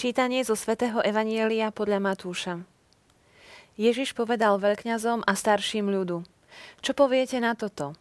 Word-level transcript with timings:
Čítanie 0.00 0.40
zo 0.48 0.56
svätého 0.56 1.04
Evanielia 1.04 1.68
podľa 1.68 2.00
Matúša. 2.00 2.64
Ježiš 3.76 4.16
povedal 4.16 4.56
veľkňazom 4.56 5.28
a 5.28 5.32
starším 5.36 5.92
ľudu. 5.92 6.24
Čo 6.80 6.96
poviete 6.96 7.36
na 7.36 7.52
toto? 7.52 7.92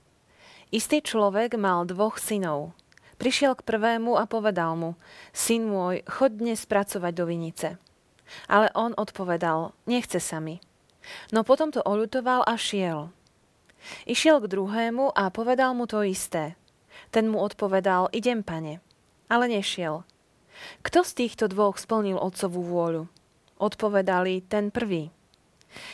Istý 0.71 1.03
človek 1.03 1.59
mal 1.59 1.83
dvoch 1.83 2.15
synov. 2.15 2.71
Prišiel 3.19 3.59
k 3.59 3.67
prvému 3.67 4.15
a 4.15 4.31
povedal 4.31 4.79
mu, 4.79 4.95
syn 5.35 5.67
môj, 5.67 6.07
chod 6.07 6.39
dnes 6.39 6.63
pracovať 6.63 7.11
do 7.19 7.27
vinice. 7.27 7.75
Ale 8.47 8.71
on 8.79 8.95
odpovedal, 8.95 9.75
nechce 9.83 10.23
sa 10.23 10.39
mi. 10.39 10.63
No 11.35 11.43
potom 11.43 11.67
to 11.67 11.83
oľutoval 11.83 12.47
a 12.47 12.55
šiel. 12.55 13.11
Išiel 14.07 14.39
k 14.39 14.47
druhému 14.47 15.19
a 15.19 15.27
povedal 15.35 15.75
mu 15.75 15.83
to 15.83 15.99
isté. 16.07 16.55
Ten 17.11 17.27
mu 17.27 17.43
odpovedal, 17.43 18.07
idem 18.15 18.39
pane. 18.39 18.79
Ale 19.27 19.51
nešiel. 19.51 20.07
Kto 20.83 21.03
z 21.03 21.11
týchto 21.25 21.45
dvoch 21.51 21.79
splnil 21.79 22.19
otcovú 22.19 22.61
vôľu? 22.63 23.03
Odpovedali 23.59 24.47
ten 24.47 24.71
prvý. 24.71 25.11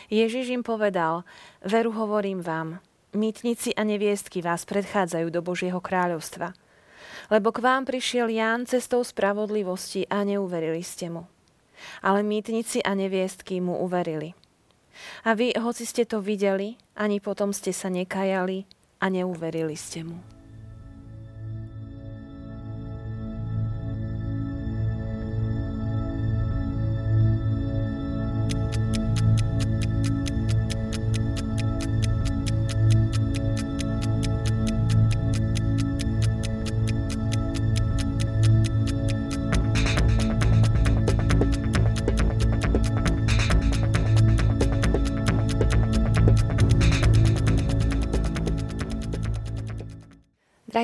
Ježiš 0.08 0.54
im 0.56 0.64
povedal, 0.64 1.28
veru 1.66 1.92
hovorím 1.92 2.40
vám, 2.40 2.80
mýtnici 3.16 3.74
a 3.76 3.84
neviestky 3.84 4.40
vás 4.40 4.64
predchádzajú 4.64 5.28
do 5.32 5.42
Božieho 5.42 5.80
kráľovstva. 5.82 6.56
Lebo 7.34 7.50
k 7.50 7.64
vám 7.64 7.90
prišiel 7.90 8.30
Ján 8.30 8.70
cestou 8.70 9.02
spravodlivosti 9.02 10.06
a 10.08 10.22
neuverili 10.22 10.86
ste 10.86 11.10
mu. 11.10 11.26
Ale 12.06 12.24
mýtnici 12.24 12.86
a 12.86 12.94
neviestky 12.94 13.60
mu 13.60 13.82
uverili. 13.82 14.38
A 15.28 15.36
vy, 15.36 15.52
hoci 15.60 15.84
ste 15.84 16.08
to 16.08 16.24
videli, 16.24 16.80
ani 16.96 17.20
potom 17.20 17.52
ste 17.52 17.76
sa 17.76 17.92
nekajali 17.92 18.64
a 19.04 19.12
neuverili 19.12 19.76
ste 19.76 20.08
mu. 20.08 20.35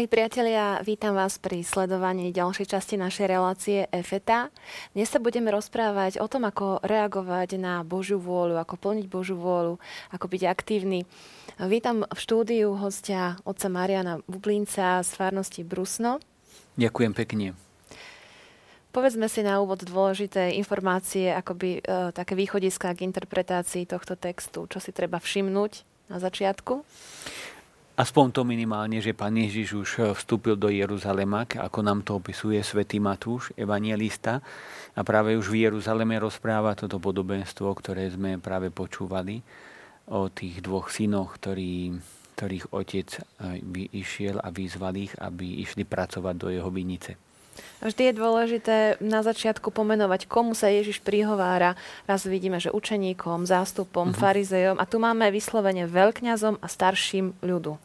Drahí 0.01 0.17
priatelia, 0.17 0.81
vítam 0.81 1.13
vás 1.13 1.37
pri 1.37 1.61
sledovaní 1.61 2.33
ďalšej 2.33 2.73
časti 2.73 2.97
našej 2.97 3.25
relácie 3.29 3.85
EFETA. 3.93 4.49
Dnes 4.97 5.05
sa 5.05 5.21
budeme 5.21 5.53
rozprávať 5.53 6.17
o 6.17 6.25
tom, 6.25 6.49
ako 6.49 6.81
reagovať 6.81 7.61
na 7.61 7.85
Božiu 7.85 8.17
vôľu, 8.17 8.57
ako 8.57 8.81
plniť 8.81 9.05
Božiu 9.05 9.37
vôľu, 9.37 9.77
ako 10.09 10.25
byť 10.25 10.41
aktívny. 10.49 11.05
Vítam 11.69 12.01
v 12.01 12.17
štúdiu 12.17 12.73
hostia 12.81 13.37
otca 13.45 13.69
Mariana 13.69 14.25
Bublinca 14.25 15.05
z 15.05 15.09
farnosti 15.13 15.61
Brusno. 15.61 16.17
Ďakujem 16.81 17.13
pekne. 17.13 17.53
Povedzme 18.89 19.29
si 19.29 19.45
na 19.45 19.61
úvod 19.61 19.85
dôležité 19.85 20.57
informácie, 20.57 21.29
akoby 21.29 21.77
e, 21.77 22.09
také 22.09 22.33
východiska 22.33 22.89
k 22.97 23.05
interpretácii 23.05 23.85
tohto 23.85 24.17
textu. 24.17 24.65
Čo 24.65 24.81
si 24.81 24.89
treba 24.97 25.21
všimnúť 25.21 25.85
na 26.09 26.17
začiatku? 26.17 26.81
Aspoň 27.91 28.31
to 28.31 28.47
minimálne, 28.47 29.03
že 29.03 29.11
pán 29.11 29.35
Ježiš 29.35 29.67
už 29.75 29.89
eh, 29.99 30.03
vstúpil 30.15 30.55
do 30.55 30.71
Jeruzalema, 30.71 31.43
ako 31.43 31.79
nám 31.83 32.07
to 32.07 32.15
opisuje 32.23 32.55
svätý 32.63 33.03
Matúš, 33.03 33.51
evangelista. 33.59 34.39
A 34.95 35.03
práve 35.03 35.35
už 35.35 35.51
v 35.51 35.67
Jeruzaleme 35.67 36.15
rozpráva 36.15 36.71
toto 36.71 37.03
podobenstvo, 37.03 37.67
ktoré 37.75 38.07
sme 38.07 38.39
práve 38.39 38.71
počúvali 38.71 39.43
o 40.07 40.31
tých 40.31 40.63
dvoch 40.63 40.87
synoch, 40.87 41.35
ktorí, 41.35 41.91
ktorých 42.39 42.71
otec 42.71 43.07
eh, 43.11 43.59
išiel 43.91 44.39
a 44.39 44.47
vyzval 44.55 44.95
ich, 44.95 45.11
aby 45.19 45.59
išli 45.59 45.83
pracovať 45.83 46.35
do 46.39 46.47
jeho 46.47 46.71
vinice. 46.71 47.30
Vždy 47.81 48.13
je 48.13 48.19
dôležité 48.19 48.77
na 49.01 49.25
začiatku 49.25 49.73
pomenovať, 49.73 50.29
komu 50.29 50.53
sa 50.53 50.69
Ježiš 50.69 51.01
prihovára. 51.01 51.73
Raz 52.05 52.29
vidíme, 52.29 52.61
že 52.61 52.69
učeníkom, 52.69 53.49
zástupom, 53.49 54.13
uh-huh. 54.13 54.21
farizejom 54.21 54.77
a 54.77 54.85
tu 54.85 55.01
máme 55.01 55.27
vyslovene 55.33 55.89
veľkňazom 55.89 56.61
a 56.61 56.67
starším 56.69 57.33
ľudu. 57.41 57.81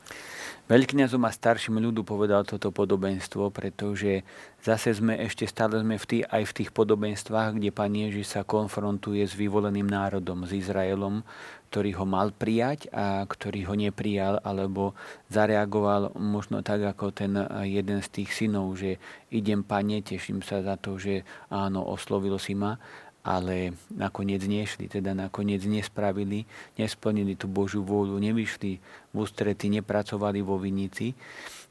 Veľkňazom 0.67 1.23
a 1.23 1.31
starším 1.31 1.79
ľudu 1.79 2.03
povedal 2.03 2.43
toto 2.43 2.75
podobenstvo, 2.75 3.55
pretože 3.55 4.27
zase 4.67 4.99
sme 4.99 5.15
ešte 5.15 5.47
stále 5.47 5.79
sme 5.79 5.95
v 5.95 6.07
tý, 6.11 6.19
aj 6.27 6.43
v 6.43 6.57
tých 6.59 6.71
podobenstvách, 6.75 7.63
kde 7.63 7.71
Pán 7.71 7.95
Ježiš 7.95 8.35
sa 8.35 8.43
konfrontuje 8.43 9.23
s 9.23 9.39
vyvoleným 9.39 9.87
národom, 9.87 10.43
s 10.43 10.51
Izraelom, 10.51 11.23
ktorý 11.71 12.03
ho 12.03 12.07
mal 12.11 12.35
prijať 12.35 12.91
a 12.91 13.23
ktorý 13.23 13.63
ho 13.71 13.79
neprijal, 13.79 14.43
alebo 14.43 14.99
zareagoval 15.31 16.19
možno 16.19 16.67
tak 16.67 16.83
ako 16.83 17.15
ten 17.15 17.39
jeden 17.63 18.03
z 18.03 18.09
tých 18.11 18.35
synov, 18.35 18.75
že 18.75 18.99
idem, 19.31 19.63
Pane, 19.63 20.03
teším 20.03 20.43
sa 20.43 20.67
za 20.67 20.75
to, 20.75 20.99
že 20.99 21.23
áno, 21.47 21.87
oslovil 21.87 22.43
si 22.43 22.59
ma, 22.59 22.75
ale 23.27 23.75
nakoniec 23.91 24.47
nešli, 24.47 24.87
teda 24.87 25.11
nakoniec 25.11 25.67
nespravili, 25.67 26.47
nesplnili 26.79 27.35
tú 27.35 27.51
Božiu 27.51 27.83
vôľu, 27.83 28.23
nevyšli 28.23 28.79
v 29.11 29.15
ústrety, 29.19 29.67
nepracovali 29.67 30.47
vo 30.47 30.63
vinici. 30.63 31.11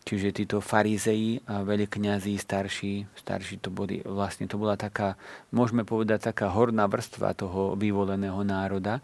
Čiže 0.05 0.35
títo 0.35 0.59
farizei 0.61 1.39
a 1.49 1.65
veľkňazí, 1.65 2.37
starší, 2.37 3.09
starší 3.17 3.63
to 3.63 3.73
boli, 3.73 4.03
vlastne 4.05 4.45
to 4.45 4.59
bola 4.59 4.77
taká, 4.77 5.17
môžeme 5.49 5.81
povedať, 5.81 6.29
taká 6.29 6.51
horná 6.51 6.85
vrstva 6.85 7.33
toho 7.33 7.73
vyvoleného 7.73 8.37
národa, 8.45 9.01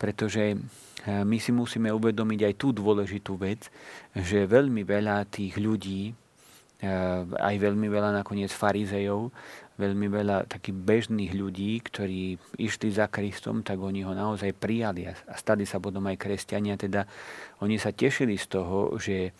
pretože 0.00 0.56
eh, 0.56 1.22
my 1.22 1.38
si 1.38 1.52
musíme 1.54 1.92
uvedomiť 1.92 2.40
aj 2.48 2.54
tú 2.58 2.74
dôležitú 2.74 3.38
vec, 3.38 3.68
že 4.16 4.48
veľmi 4.48 4.82
veľa 4.82 5.28
tých 5.30 5.60
ľudí, 5.60 6.10
aj 7.38 7.54
veľmi 7.62 7.86
veľa 7.86 8.10
nakoniec 8.10 8.50
farizejov, 8.50 9.30
veľmi 9.78 10.06
veľa 10.10 10.50
takých 10.50 10.76
bežných 10.76 11.32
ľudí, 11.32 11.78
ktorí 11.78 12.36
išli 12.58 12.88
za 12.90 13.06
Kristom, 13.06 13.62
tak 13.62 13.78
oni 13.78 14.02
ho 14.02 14.12
naozaj 14.12 14.52
prijali 14.52 15.06
a 15.08 15.14
stali 15.38 15.62
sa 15.64 15.78
potom 15.78 16.04
aj 16.10 16.18
kresťania. 16.18 16.74
Teda 16.74 17.06
oni 17.62 17.78
sa 17.78 17.94
tešili 17.94 18.34
z 18.34 18.46
toho, 18.50 18.98
že, 18.98 19.32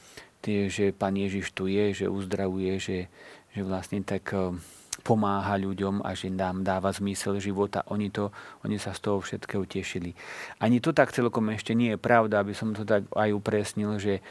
že 0.46 0.94
Pán 0.94 1.18
Ježiš 1.18 1.50
tu 1.50 1.66
je, 1.66 1.92
že 1.92 2.06
uzdravuje, 2.06 2.78
že, 2.78 3.10
že 3.52 3.60
vlastne 3.66 4.00
tak 4.06 4.30
eh, 4.32 4.54
pomáha 5.02 5.58
ľuďom 5.58 6.00
a 6.06 6.14
že 6.14 6.30
nám 6.30 6.62
dáva 6.62 6.94
zmysel 6.94 7.42
života. 7.42 7.82
Oni, 7.90 8.08
to, 8.08 8.30
oni 8.62 8.78
sa 8.78 8.94
z 8.94 9.02
toho 9.02 9.18
všetkého 9.18 9.66
tešili. 9.66 10.14
Ani 10.62 10.78
to 10.78 10.94
tak 10.94 11.10
celkom 11.10 11.50
ešte 11.50 11.74
nie 11.74 11.96
je 11.96 11.98
pravda, 11.98 12.40
aby 12.40 12.54
som 12.54 12.70
to 12.70 12.86
tak 12.86 13.04
aj 13.10 13.30
upresnil, 13.34 13.98
že 13.98 14.22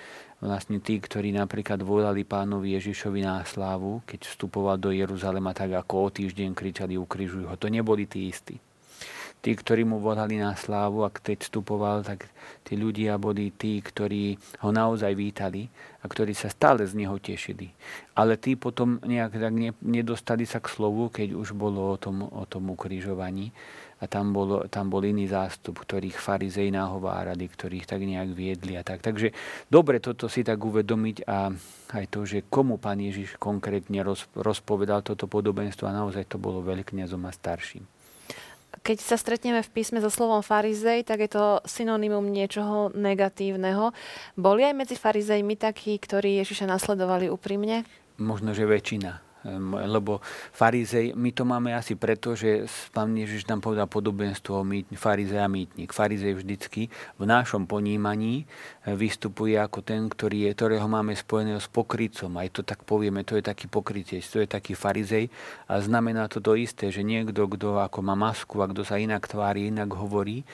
vlastne 0.42 0.82
tí, 0.82 0.98
ktorí 0.98 1.30
napríklad 1.38 1.86
volali 1.86 2.26
pánovi 2.26 2.74
Ježišovi 2.76 3.22
na 3.22 3.46
slávu, 3.46 4.02
keď 4.10 4.26
vstupoval 4.26 4.82
do 4.82 4.90
Jeruzalema, 4.90 5.54
tak 5.54 5.78
ako 5.78 6.10
o 6.10 6.10
týždeň 6.10 6.58
kričali 6.58 6.98
ukrižuj 6.98 7.46
ho. 7.46 7.56
To 7.56 7.70
neboli 7.70 8.10
tí 8.10 8.28
istí. 8.28 8.58
Tí, 9.42 9.58
ktorí 9.58 9.82
mu 9.82 9.98
volali 9.98 10.38
na 10.38 10.54
slávu 10.54 11.02
a 11.02 11.10
keď 11.10 11.50
vstupoval, 11.50 12.06
tak 12.06 12.30
tí 12.62 12.78
ľudia 12.78 13.18
boli 13.18 13.50
tí, 13.50 13.82
ktorí 13.82 14.38
ho 14.62 14.70
naozaj 14.70 15.18
vítali 15.18 15.66
a 16.02 16.06
ktorí 16.06 16.38
sa 16.38 16.54
stále 16.54 16.86
z 16.86 16.94
neho 16.94 17.18
tešili. 17.18 17.74
Ale 18.14 18.38
tí 18.38 18.54
potom 18.54 19.02
nejak 19.02 19.42
tak 19.42 19.54
nedostali 19.82 20.46
sa 20.46 20.62
k 20.62 20.70
slovu, 20.70 21.10
keď 21.10 21.34
už 21.34 21.58
bolo 21.58 21.90
o 21.90 21.98
tom, 21.98 22.22
o 22.22 22.46
tom 22.46 22.70
ukrižovaní 22.70 23.50
a 24.02 24.10
tam, 24.10 24.34
bol, 24.34 24.66
tam 24.70 24.90
bol 24.90 25.06
iný 25.06 25.30
zástup, 25.30 25.78
ktorých 25.78 26.18
farizej 26.18 26.74
nahovárali, 26.74 27.46
ktorých 27.46 27.86
tak 27.86 28.02
nejak 28.02 28.34
viedli 28.34 28.74
a 28.78 28.82
tak. 28.82 29.06
Takže 29.06 29.30
dobre 29.70 30.02
toto 30.02 30.26
si 30.26 30.42
tak 30.42 30.58
uvedomiť 30.58 31.26
a 31.30 31.54
aj 31.98 32.06
to, 32.10 32.26
že 32.26 32.50
komu 32.50 32.82
pán 32.82 32.98
Ježiš 32.98 33.38
konkrétne 33.38 34.02
roz, 34.02 34.26
rozpovedal 34.34 35.06
toto 35.06 35.30
podobenstvo 35.30 35.86
a 35.86 35.98
naozaj 35.98 36.30
to 36.30 36.42
bolo 36.42 36.66
veľkňazom 36.66 37.26
a 37.26 37.32
starším. 37.34 38.01
Keď 38.82 38.98
sa 39.04 39.20
stretneme 39.20 39.60
v 39.60 39.74
písme 39.76 40.00
so 40.00 40.08
slovom 40.08 40.40
farizej, 40.40 41.04
tak 41.04 41.28
je 41.28 41.30
to 41.36 41.60
synonymum 41.68 42.24
niečoho 42.32 42.96
negatívneho. 42.96 43.92
Boli 44.40 44.64
aj 44.64 44.74
medzi 44.74 44.96
farizejmi 44.96 45.60
takí, 45.60 46.00
ktorí 46.00 46.40
Ježiša 46.40 46.72
nasledovali 46.72 47.28
úprimne? 47.28 47.84
Možno, 48.16 48.56
že 48.56 48.64
väčšina 48.64 49.31
lebo 49.90 50.22
farizej, 50.54 51.18
my 51.18 51.34
to 51.34 51.44
máme 51.50 51.74
asi 51.74 51.98
preto, 51.98 52.38
že 52.38 52.70
pán 52.94 53.18
Ježiš 53.18 53.50
nám 53.50 53.66
povedal 53.66 53.90
podobenstvo 53.90 54.62
farizej 54.94 55.42
a 55.42 55.50
mýtnik. 55.50 55.90
Farizej 55.90 56.38
vždycky 56.38 56.94
v 57.18 57.24
našom 57.26 57.66
ponímaní 57.66 58.46
e, 58.86 58.94
vystupuje 58.94 59.58
ako 59.58 59.82
ten, 59.82 60.06
ktorý 60.06 60.46
je, 60.46 60.52
ktorého 60.54 60.86
máme 60.86 61.18
spojeného 61.18 61.58
s 61.58 61.66
pokrycom. 61.66 62.38
Aj 62.38 62.50
to 62.54 62.62
tak 62.62 62.86
povieme, 62.86 63.26
to 63.26 63.34
je 63.34 63.44
taký 63.44 63.66
pokrytec, 63.66 64.22
to 64.22 64.46
je 64.46 64.48
taký 64.48 64.78
farizej 64.78 65.34
a 65.66 65.82
znamená 65.82 66.30
to 66.30 66.38
to 66.38 66.54
isté, 66.54 66.94
že 66.94 67.02
niekto, 67.02 67.50
kto 67.50 67.82
ako 67.82 68.00
má 68.06 68.14
masku 68.14 68.62
a 68.62 68.70
kto 68.70 68.86
sa 68.86 69.02
inak 69.02 69.26
tvári, 69.26 69.74
inak 69.74 69.90
hovorí, 69.98 70.46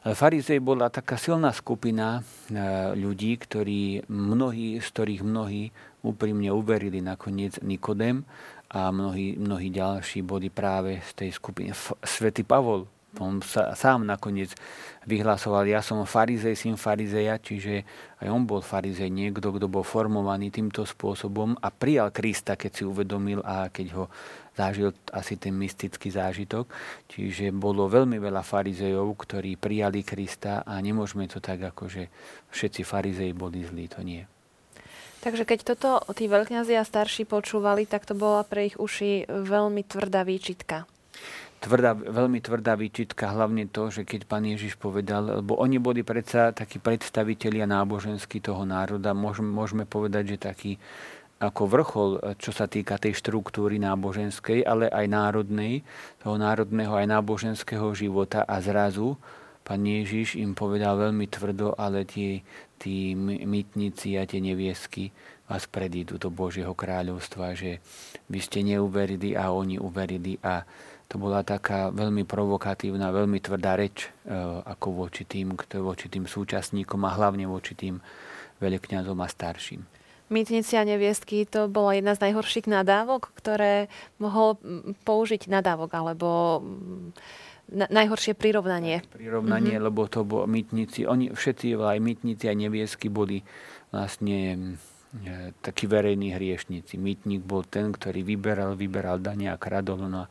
Farizej 0.00 0.64
bola 0.64 0.88
taká 0.88 1.20
silná 1.20 1.52
skupina 1.52 2.24
e, 2.48 2.56
ľudí, 2.96 3.36
ktorí 3.36 4.08
mnohí, 4.08 4.80
z 4.80 4.86
ktorých 4.96 5.20
mnohí 5.20 5.76
úprimne 6.04 6.48
uverili 6.52 7.04
nakoniec 7.04 7.60
Nikodem 7.60 8.24
a 8.70 8.88
mnohí, 8.94 9.36
mnohí 9.36 9.68
ďalší 9.74 10.22
boli 10.22 10.48
práve 10.48 11.02
z 11.02 11.10
tej 11.26 11.30
skupiny. 11.34 11.74
Svetý 12.04 12.46
Pavol 12.46 12.86
on 13.18 13.42
sa, 13.42 13.74
sám 13.74 14.06
nakoniec 14.06 14.54
vyhlasoval, 15.02 15.66
ja 15.66 15.82
som 15.82 16.06
farizej, 16.06 16.54
syn 16.54 16.78
farizeja, 16.78 17.42
čiže 17.42 17.82
aj 18.22 18.28
on 18.30 18.46
bol 18.46 18.62
farizej, 18.62 19.10
niekto, 19.10 19.50
kto 19.50 19.66
bol 19.66 19.82
formovaný 19.82 20.54
týmto 20.54 20.86
spôsobom 20.86 21.58
a 21.58 21.74
prijal 21.74 22.14
Krista, 22.14 22.54
keď 22.54 22.70
si 22.70 22.82
uvedomil 22.86 23.42
a 23.42 23.66
keď 23.66 23.86
ho 23.98 24.04
zažil 24.54 24.94
asi 25.10 25.34
ten 25.42 25.58
mystický 25.58 26.14
zážitok. 26.14 26.70
Čiže 27.10 27.50
bolo 27.50 27.90
veľmi 27.90 28.22
veľa 28.22 28.46
farizejov, 28.46 29.18
ktorí 29.18 29.58
prijali 29.58 30.06
Krista 30.06 30.62
a 30.62 30.78
nemôžeme 30.78 31.26
to 31.26 31.42
tak, 31.42 31.66
ako 31.66 31.90
že 31.90 32.06
všetci 32.54 32.86
farizeji 32.86 33.32
boli 33.34 33.66
zlí, 33.66 33.90
to 33.90 34.06
nie. 34.06 34.22
Takže 35.20 35.44
keď 35.44 35.60
toto 35.76 36.00
tí 36.16 36.32
veľkňazi 36.32 36.80
a 36.80 36.84
starší 36.84 37.28
počúvali, 37.28 37.84
tak 37.84 38.08
to 38.08 38.16
bola 38.16 38.40
pre 38.40 38.72
ich 38.72 38.76
uši 38.80 39.28
veľmi 39.28 39.84
tvrdá 39.84 40.24
výčitka. 40.24 40.88
Tvrdá, 41.60 41.92
veľmi 41.92 42.40
tvrdá 42.40 42.72
výčitka, 42.72 43.36
hlavne 43.36 43.68
to, 43.68 43.92
že 43.92 44.08
keď 44.08 44.24
pán 44.24 44.48
Ježiš 44.48 44.80
povedal, 44.80 45.44
lebo 45.44 45.60
oni 45.60 45.76
boli 45.76 46.00
predsa 46.00 46.56
takí 46.56 46.80
predstavitelia 46.80 47.68
náboženskí 47.68 48.40
toho 48.40 48.64
národa, 48.64 49.12
môžeme, 49.12 49.52
môžeme 49.52 49.84
povedať, 49.84 50.36
že 50.36 50.38
taký 50.40 50.72
ako 51.40 51.62
vrchol, 51.68 52.10
čo 52.36 52.52
sa 52.52 52.68
týka 52.68 53.00
tej 53.00 53.16
štruktúry 53.16 53.80
náboženskej, 53.80 54.64
ale 54.64 54.92
aj 54.92 55.04
národnej, 55.08 55.84
toho 56.20 56.36
národného 56.36 56.96
aj 56.96 57.08
náboženského 57.08 57.92
života. 57.96 58.44
A 58.44 58.60
zrazu 58.60 59.16
pán 59.64 59.80
Ježiš 59.84 60.36
im 60.36 60.52
povedal 60.52 61.00
veľmi 61.00 61.28
tvrdo, 61.32 61.72
ale 61.80 62.04
tie, 62.04 62.44
tí 62.80 63.12
mytníci 63.44 64.16
a 64.16 64.24
tie 64.24 64.40
neviesky 64.40 65.12
vás 65.44 65.68
predídu 65.68 66.16
do 66.16 66.32
Božieho 66.32 66.72
kráľovstva, 66.72 67.52
že 67.52 67.84
vy 68.32 68.40
ste 68.40 68.64
neuverili 68.64 69.36
a 69.36 69.52
oni 69.52 69.76
uverili 69.76 70.40
a 70.40 70.64
to 71.10 71.18
bola 71.18 71.42
taká 71.42 71.90
veľmi 71.90 72.22
provokatívna, 72.22 73.10
veľmi 73.10 73.42
tvrdá 73.42 73.74
reč 73.74 74.06
e, 74.06 74.08
ako 74.62 75.04
voči 75.04 75.26
tým, 75.26 75.58
voči 75.58 76.06
tým 76.06 76.24
súčasníkom 76.30 77.02
a 77.02 77.10
hlavne 77.18 77.50
voči 77.50 77.74
tým 77.74 77.98
veľkňazom 78.62 79.18
a 79.18 79.26
starším. 79.26 79.82
Mýtnici 80.30 80.78
a 80.78 80.86
neviestky 80.86 81.42
to 81.42 81.66
bola 81.66 81.98
jedna 81.98 82.14
z 82.14 82.30
najhorších 82.30 82.70
nadávok, 82.70 83.34
ktoré 83.34 83.90
mohol 84.22 84.54
použiť 85.02 85.50
nadávok 85.50 85.90
alebo 85.90 86.62
na, 87.70 87.86
najhoršie 87.90 88.34
prirovnanie. 88.34 89.02
Prirovnanie, 89.14 89.78
mm-hmm. 89.78 89.88
lebo 89.88 90.10
to 90.10 90.26
bolo 90.26 90.44
mýtnici, 90.50 91.06
oni 91.06 91.32
všetci 91.32 91.78
aj 91.78 91.98
mýtnici 91.98 92.44
a 92.50 92.54
neviestky 92.54 93.08
boli 93.08 93.42
vlastne 93.94 94.74
E, 95.10 95.50
takí 95.58 95.90
verejní 95.90 96.38
hriešnici. 96.38 96.94
Mýtnik 96.94 97.42
bol 97.42 97.66
ten, 97.66 97.90
ktorý 97.90 98.22
vyberal, 98.22 98.78
vyberal 98.78 99.18
dania 99.18 99.58
a 99.58 99.60
kradol, 99.60 100.06
no 100.06 100.22
a 100.22 100.30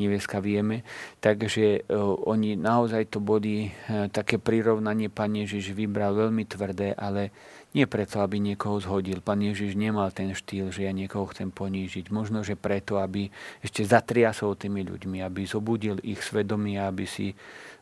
nevieska 0.00 0.40
vieme. 0.40 0.80
Takže 1.20 1.84
uh, 1.84 2.16
oni 2.24 2.56
naozaj 2.56 3.12
to 3.12 3.20
boli 3.20 3.68
uh, 3.68 4.08
také 4.08 4.40
prirovnanie, 4.40 5.12
pán 5.12 5.36
Ježiš 5.36 5.76
vybral 5.76 6.16
veľmi 6.16 6.40
tvrdé, 6.48 6.96
ale 6.96 7.36
nie 7.74 7.90
preto, 7.90 8.22
aby 8.22 8.38
niekoho 8.38 8.78
zhodil. 8.78 9.18
Pán 9.18 9.42
Ježiš 9.42 9.74
nemal 9.74 10.14
ten 10.14 10.30
štýl, 10.30 10.70
že 10.70 10.86
ja 10.86 10.94
niekoho 10.94 11.26
chcem 11.34 11.50
ponížiť. 11.50 12.14
Možno, 12.14 12.46
že 12.46 12.54
preto, 12.54 13.02
aby 13.02 13.34
ešte 13.66 13.82
zatriasol 13.82 14.54
tými 14.54 14.86
ľuďmi, 14.86 15.18
aby 15.26 15.42
zobudil 15.42 15.98
ich 16.06 16.22
svedomie, 16.22 16.78
aby 16.78 17.02
si 17.02 17.34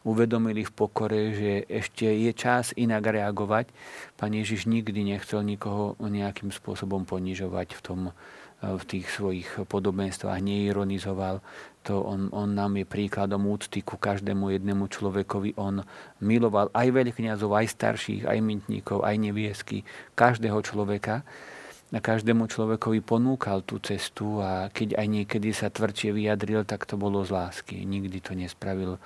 uvedomili 0.02 0.66
v 0.66 0.72
pokore, 0.72 1.36
že 1.36 1.52
ešte 1.68 2.08
je 2.08 2.32
čas 2.34 2.74
inak 2.74 3.04
reagovať. 3.04 3.70
Pán 4.18 4.32
Ježiš 4.34 4.66
nikdy 4.66 5.14
nechcel 5.14 5.44
nikoho 5.44 5.94
nejakým 6.00 6.50
spôsobom 6.50 7.06
ponižovať 7.06 7.78
v, 7.78 7.80
tom, 7.84 8.00
v 8.62 8.84
tých 8.86 9.10
svojich 9.10 9.66
podobenstvách, 9.66 10.38
neironizoval. 10.38 11.42
To 11.90 12.06
on, 12.06 12.30
on 12.30 12.54
nám 12.54 12.78
je 12.78 12.86
príkladom 12.86 13.50
úcty 13.50 13.82
ku 13.82 13.98
každému 13.98 14.54
jednému 14.54 14.86
človekovi. 14.86 15.58
On 15.58 15.82
miloval 16.22 16.70
aj 16.70 16.94
veľkňazov, 16.94 17.50
aj 17.58 17.66
starších, 17.74 18.22
aj 18.22 18.38
mytníkov, 18.38 19.02
aj 19.02 19.18
neviesky, 19.18 19.82
každého 20.14 20.62
človeka 20.62 21.26
a 21.92 21.98
každému 22.00 22.48
človekovi 22.48 23.04
ponúkal 23.04 23.60
tú 23.66 23.76
cestu 23.82 24.40
a 24.40 24.72
keď 24.72 24.96
aj 24.96 25.06
niekedy 25.10 25.52
sa 25.52 25.68
tvrdšie 25.68 26.16
vyjadril, 26.16 26.64
tak 26.64 26.88
to 26.88 26.96
bolo 26.96 27.20
z 27.26 27.34
lásky. 27.34 27.84
Nikdy 27.84 28.18
to 28.24 28.32
nespravil 28.32 28.96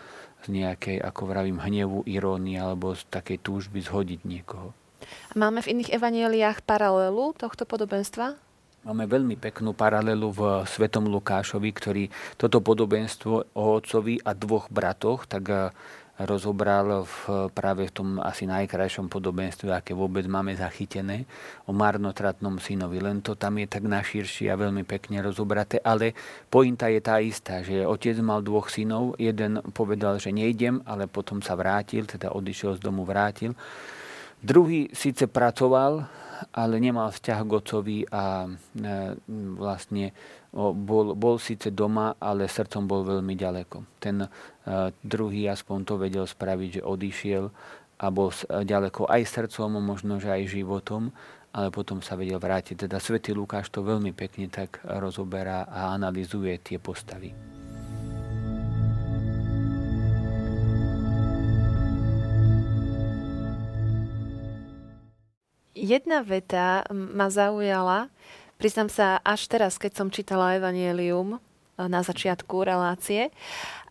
z 0.46 0.54
nejakej, 0.54 1.02
ako 1.02 1.32
vravím, 1.32 1.58
hnevu, 1.58 2.06
irónie 2.06 2.60
alebo 2.60 2.94
z 2.94 3.02
takej 3.10 3.42
túžby 3.42 3.82
zhodiť 3.82 4.20
niekoho. 4.22 4.70
Máme 5.34 5.64
v 5.64 5.76
iných 5.76 5.98
evanieliách 5.98 6.62
paralelu 6.62 7.34
tohto 7.34 7.66
podobenstva? 7.66 8.38
Máme 8.86 9.10
veľmi 9.10 9.34
peknú 9.34 9.74
paralelu 9.74 10.30
v 10.30 10.62
Svetom 10.62 11.10
Lukášovi, 11.10 11.74
ktorý 11.74 12.06
toto 12.38 12.62
podobenstvo 12.62 13.58
o 13.58 13.64
otcovi 13.74 14.22
a 14.22 14.30
dvoch 14.30 14.70
bratoch 14.70 15.26
tak 15.26 15.74
rozobral 16.22 17.02
v, 17.02 17.50
práve 17.50 17.90
v 17.90 17.92
tom 17.92 18.08
asi 18.22 18.46
najkrajšom 18.46 19.10
podobenstve, 19.10 19.74
aké 19.74 19.90
vôbec 19.90 20.22
máme 20.30 20.54
zachytené, 20.54 21.26
o 21.66 21.74
marnotratnom 21.74 22.62
synovi. 22.62 23.02
Len 23.02 23.26
to 23.26 23.34
tam 23.34 23.58
je 23.58 23.66
tak 23.66 23.82
naširšie 23.90 24.54
a 24.54 24.56
veľmi 24.56 24.86
pekne 24.86 25.18
rozobraté, 25.18 25.82
ale 25.82 26.14
pointa 26.46 26.86
je 26.86 27.02
tá 27.02 27.18
istá, 27.18 27.66
že 27.66 27.82
otec 27.82 28.14
mal 28.22 28.38
dvoch 28.38 28.70
synov, 28.70 29.18
jeden 29.18 29.66
povedal, 29.74 30.22
že 30.22 30.30
nejdem, 30.30 30.78
ale 30.86 31.10
potom 31.10 31.42
sa 31.42 31.58
vrátil, 31.58 32.06
teda 32.06 32.30
odišiel 32.30 32.78
z 32.78 32.86
domu, 32.86 33.02
vrátil. 33.02 33.50
Druhý 34.46 34.94
síce 34.94 35.26
pracoval, 35.26 36.06
ale 36.52 36.76
nemal 36.80 37.12
vzťah 37.12 37.38
k 37.44 37.50
otcovi 37.50 37.98
a 38.12 38.46
e, 38.46 38.50
vlastne 39.56 40.12
bol, 40.56 41.12
bol 41.12 41.36
síce 41.36 41.68
doma, 41.68 42.16
ale 42.16 42.48
srdcom 42.48 42.88
bol 42.88 43.04
veľmi 43.04 43.36
ďaleko. 43.36 44.00
Ten 44.00 44.24
uh, 44.24 44.88
druhý 45.04 45.52
aspoň 45.52 45.78
to 45.84 45.94
vedel 46.00 46.24
spraviť, 46.24 46.80
že 46.80 46.86
odišiel 46.86 47.44
a 48.00 48.06
bol 48.08 48.32
ďaleko 48.48 49.08
aj 49.08 49.22
srdcom, 49.24 49.80
možno 49.80 50.16
že 50.16 50.32
aj 50.32 50.52
životom, 50.52 51.12
ale 51.52 51.72
potom 51.72 52.00
sa 52.00 52.16
vedel 52.16 52.40
vrátiť. 52.40 52.88
Teda 52.88 53.00
svätý 53.00 53.36
Lukáš 53.36 53.72
to 53.72 53.84
veľmi 53.84 54.12
pekne 54.12 54.48
tak 54.48 54.80
rozoberá 54.84 55.68
a 55.68 55.92
analizuje 55.92 56.56
tie 56.60 56.80
postavy. 56.80 57.55
Jedna 65.86 66.26
veta 66.26 66.82
ma 66.90 67.30
zaujala, 67.30 68.10
Priznám 68.56 68.88
sa, 68.88 69.20
až 69.20 69.52
teraz, 69.52 69.76
keď 69.76 69.92
som 69.92 70.08
čítala 70.08 70.56
Evangelium 70.56 71.36
e, 71.36 71.38
na 71.76 72.00
začiatku 72.00 72.64
relácie, 72.64 73.28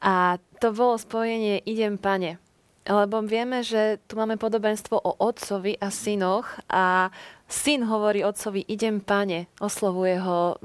a 0.02 0.42
to 0.58 0.74
bolo 0.74 0.98
spojenie 0.98 1.62
idem 1.70 2.02
pane. 2.02 2.42
Lebo 2.86 3.22
vieme, 3.26 3.62
že 3.66 4.02
tu 4.10 4.18
máme 4.18 4.38
podobenstvo 4.42 4.98
o 4.98 5.18
otcovi 5.22 5.78
a 5.78 5.90
synoch 5.90 6.50
a 6.70 7.10
syn 7.50 7.86
hovorí 7.86 8.26
otcovi 8.26 8.66
idem 8.66 9.02
pane, 9.02 9.50
oslovuje 9.62 10.22
ho 10.22 10.58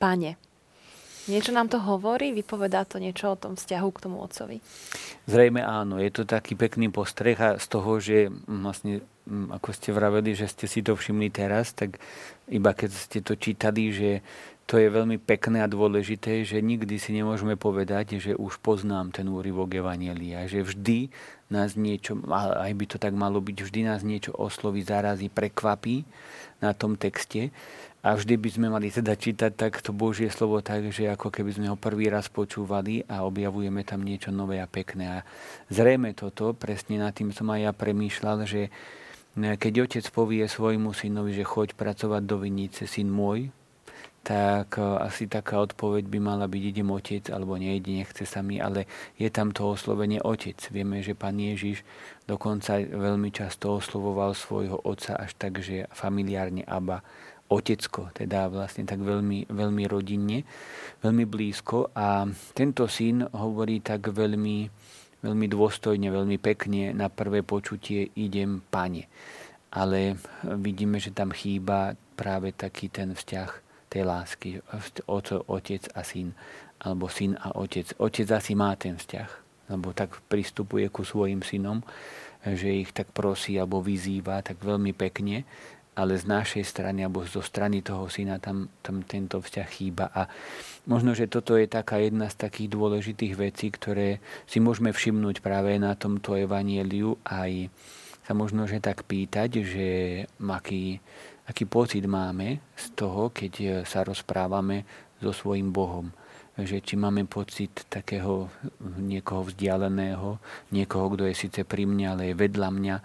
pane. 0.00 0.36
Niečo 1.24 1.56
nám 1.56 1.72
to 1.72 1.80
hovorí? 1.80 2.36
Vypovedá 2.36 2.84
to 2.84 3.00
niečo 3.00 3.32
o 3.32 3.40
tom 3.40 3.56
vzťahu 3.56 3.88
k 3.96 4.02
tomu 4.04 4.20
otcovi? 4.20 4.60
Zrejme 5.24 5.64
áno. 5.64 5.96
Je 5.96 6.12
to 6.12 6.28
taký 6.28 6.52
pekný 6.52 6.92
postreh 6.92 7.36
a 7.40 7.56
z 7.56 7.66
toho, 7.68 7.96
že 7.96 8.28
vlastne, 8.44 9.00
ako 9.28 9.72
ste 9.72 9.90
vraveli, 9.96 10.36
že 10.36 10.48
ste 10.48 10.68
si 10.68 10.84
to 10.84 10.92
všimli 10.92 11.32
teraz, 11.32 11.72
tak 11.72 11.96
iba 12.52 12.76
keď 12.76 12.90
ste 12.92 13.18
to 13.24 13.40
čítali, 13.40 13.88
že 13.88 14.20
to 14.64 14.80
je 14.80 14.88
veľmi 14.88 15.20
pekné 15.20 15.60
a 15.60 15.68
dôležité, 15.68 16.40
že 16.40 16.64
nikdy 16.64 16.96
si 16.96 17.12
nemôžeme 17.12 17.52
povedať, 17.52 18.16
že 18.16 18.32
už 18.32 18.64
poznám 18.64 19.12
ten 19.12 19.28
úryvok 19.28 19.76
Evanielia, 19.76 20.48
že 20.48 20.64
vždy 20.64 21.12
nás 21.52 21.76
niečo, 21.76 22.16
aj 22.32 22.72
by 22.72 22.84
to 22.88 22.96
tak 22.96 23.12
malo 23.12 23.44
byť, 23.44 23.60
vždy 23.60 23.80
nás 23.84 24.00
niečo 24.00 24.32
osloví, 24.32 24.80
zarazí, 24.80 25.28
prekvapí 25.28 26.08
na 26.64 26.72
tom 26.72 26.96
texte. 26.96 27.52
A 28.04 28.16
vždy 28.16 28.36
by 28.36 28.50
sme 28.52 28.66
mali 28.68 28.92
teda 28.92 29.16
čítať 29.16 29.52
tak 29.56 29.80
to 29.80 29.92
Božie 29.92 30.28
slovo 30.28 30.60
tak, 30.60 30.92
že 30.92 31.08
ako 31.08 31.32
keby 31.32 31.56
sme 31.56 31.66
ho 31.72 31.76
prvý 31.76 32.12
raz 32.12 32.28
počúvali 32.28 33.00
a 33.08 33.24
objavujeme 33.24 33.80
tam 33.80 34.04
niečo 34.04 34.28
nové 34.28 34.60
a 34.60 34.68
pekné. 34.68 35.20
A 35.20 35.24
zrejme 35.72 36.12
toto, 36.12 36.52
presne 36.52 37.00
nad 37.00 37.16
tým 37.16 37.32
som 37.32 37.48
aj 37.48 37.60
ja 37.64 37.72
premýšľal, 37.72 38.44
že 38.44 38.68
keď 39.34 39.90
otec 39.90 40.04
povie 40.14 40.46
svojmu 40.46 40.94
synovi, 40.94 41.34
že 41.34 41.42
choď 41.42 41.74
pracovať 41.74 42.22
do 42.22 42.38
vinice, 42.38 42.86
syn 42.86 43.10
môj, 43.10 43.50
tak 44.24 44.80
e, 44.80 44.82
asi 45.04 45.28
taká 45.28 45.60
odpoveď 45.60 46.08
by 46.08 46.18
mala 46.18 46.48
byť 46.48 46.62
idem 46.64 46.88
otec, 46.88 47.28
alebo 47.28 47.60
nejde, 47.60 47.92
nechce 47.92 48.24
sa 48.24 48.40
mi, 48.40 48.56
ale 48.56 48.88
je 49.20 49.28
tam 49.28 49.52
to 49.52 49.68
oslovenie 49.68 50.18
otec. 50.24 50.56
Vieme, 50.72 51.04
že 51.04 51.12
pán 51.12 51.36
Ježiš 51.36 51.84
dokonca 52.24 52.80
veľmi 52.80 53.28
často 53.28 53.76
oslovoval 53.76 54.32
svojho 54.32 54.80
otca 54.80 55.20
až 55.20 55.36
tak, 55.36 55.60
že 55.60 55.84
familiárne 55.92 56.64
Aba, 56.64 57.04
otecko, 57.52 58.08
teda 58.16 58.48
vlastne 58.48 58.88
tak 58.88 59.04
veľmi, 59.04 59.52
veľmi 59.52 59.84
rodinne, 59.84 60.48
veľmi 61.04 61.24
blízko 61.28 61.92
a 61.92 62.24
tento 62.56 62.88
syn 62.88 63.28
hovorí 63.36 63.84
tak 63.84 64.08
veľmi, 64.08 64.72
veľmi 65.24 65.48
dôstojne, 65.48 66.12
veľmi 66.12 66.36
pekne 66.36 66.92
na 66.92 67.08
prvé 67.08 67.40
počutie 67.40 68.12
idem 68.12 68.60
pane. 68.68 69.08
Ale 69.72 70.20
vidíme, 70.44 71.00
že 71.00 71.16
tam 71.16 71.32
chýba 71.32 71.96
práve 72.14 72.52
taký 72.52 72.92
ten 72.92 73.16
vzťah 73.16 73.50
tej 73.88 74.02
lásky, 74.04 74.50
oco, 75.08 75.42
otec 75.48 75.88
a 75.96 76.04
syn, 76.04 76.36
alebo 76.84 77.08
syn 77.08 77.34
a 77.40 77.56
otec. 77.56 77.96
Otec 77.96 78.28
asi 78.30 78.52
má 78.52 78.76
ten 78.76 79.00
vzťah, 79.00 79.30
lebo 79.72 79.96
tak 79.96 80.20
pristupuje 80.28 80.86
ku 80.92 81.02
svojim 81.02 81.40
synom, 81.42 81.80
že 82.44 82.84
ich 82.84 82.92
tak 82.92 83.10
prosí 83.10 83.56
alebo 83.56 83.80
vyzýva 83.80 84.44
tak 84.44 84.60
veľmi 84.60 84.92
pekne, 84.92 85.48
ale 85.94 86.18
z 86.18 86.26
našej 86.26 86.64
strany 86.66 87.06
alebo 87.06 87.22
zo 87.22 87.42
strany 87.42 87.80
toho 87.80 88.10
syna 88.10 88.42
tam, 88.42 88.66
tam 88.82 89.06
tento 89.06 89.38
vzťah 89.38 89.68
chýba. 89.70 90.10
A 90.10 90.26
možno, 90.90 91.14
že 91.14 91.30
toto 91.30 91.54
je 91.54 91.70
taká 91.70 92.02
jedna 92.02 92.26
z 92.26 92.36
takých 92.38 92.74
dôležitých 92.74 93.34
vecí, 93.38 93.70
ktoré 93.70 94.18
si 94.46 94.58
môžeme 94.58 94.90
všimnúť 94.90 95.38
práve 95.38 95.78
na 95.78 95.94
tomto 95.94 96.34
evanieliu 96.34 97.18
aj 97.26 97.70
sa 98.24 98.32
možno, 98.32 98.64
že 98.64 98.80
tak 98.80 99.04
pýtať, 99.04 99.50
že 99.60 99.88
aký, 100.40 100.96
aký 101.44 101.64
pocit 101.68 102.08
máme 102.08 102.56
z 102.72 102.86
toho, 102.96 103.28
keď 103.28 103.84
sa 103.84 104.00
rozprávame 104.00 104.88
so 105.20 105.30
svojím 105.30 105.70
Bohom 105.70 106.08
že 106.54 106.78
či 106.78 106.94
máme 106.94 107.26
pocit 107.26 107.82
takého 107.90 108.46
niekoho 109.02 109.42
vzdialeného, 109.50 110.38
niekoho, 110.70 111.10
kto 111.10 111.26
je 111.26 111.34
síce 111.34 111.66
pri 111.66 111.82
mne, 111.82 112.14
ale 112.14 112.22
je 112.30 112.38
vedľa 112.38 112.68
mňa 112.70 112.96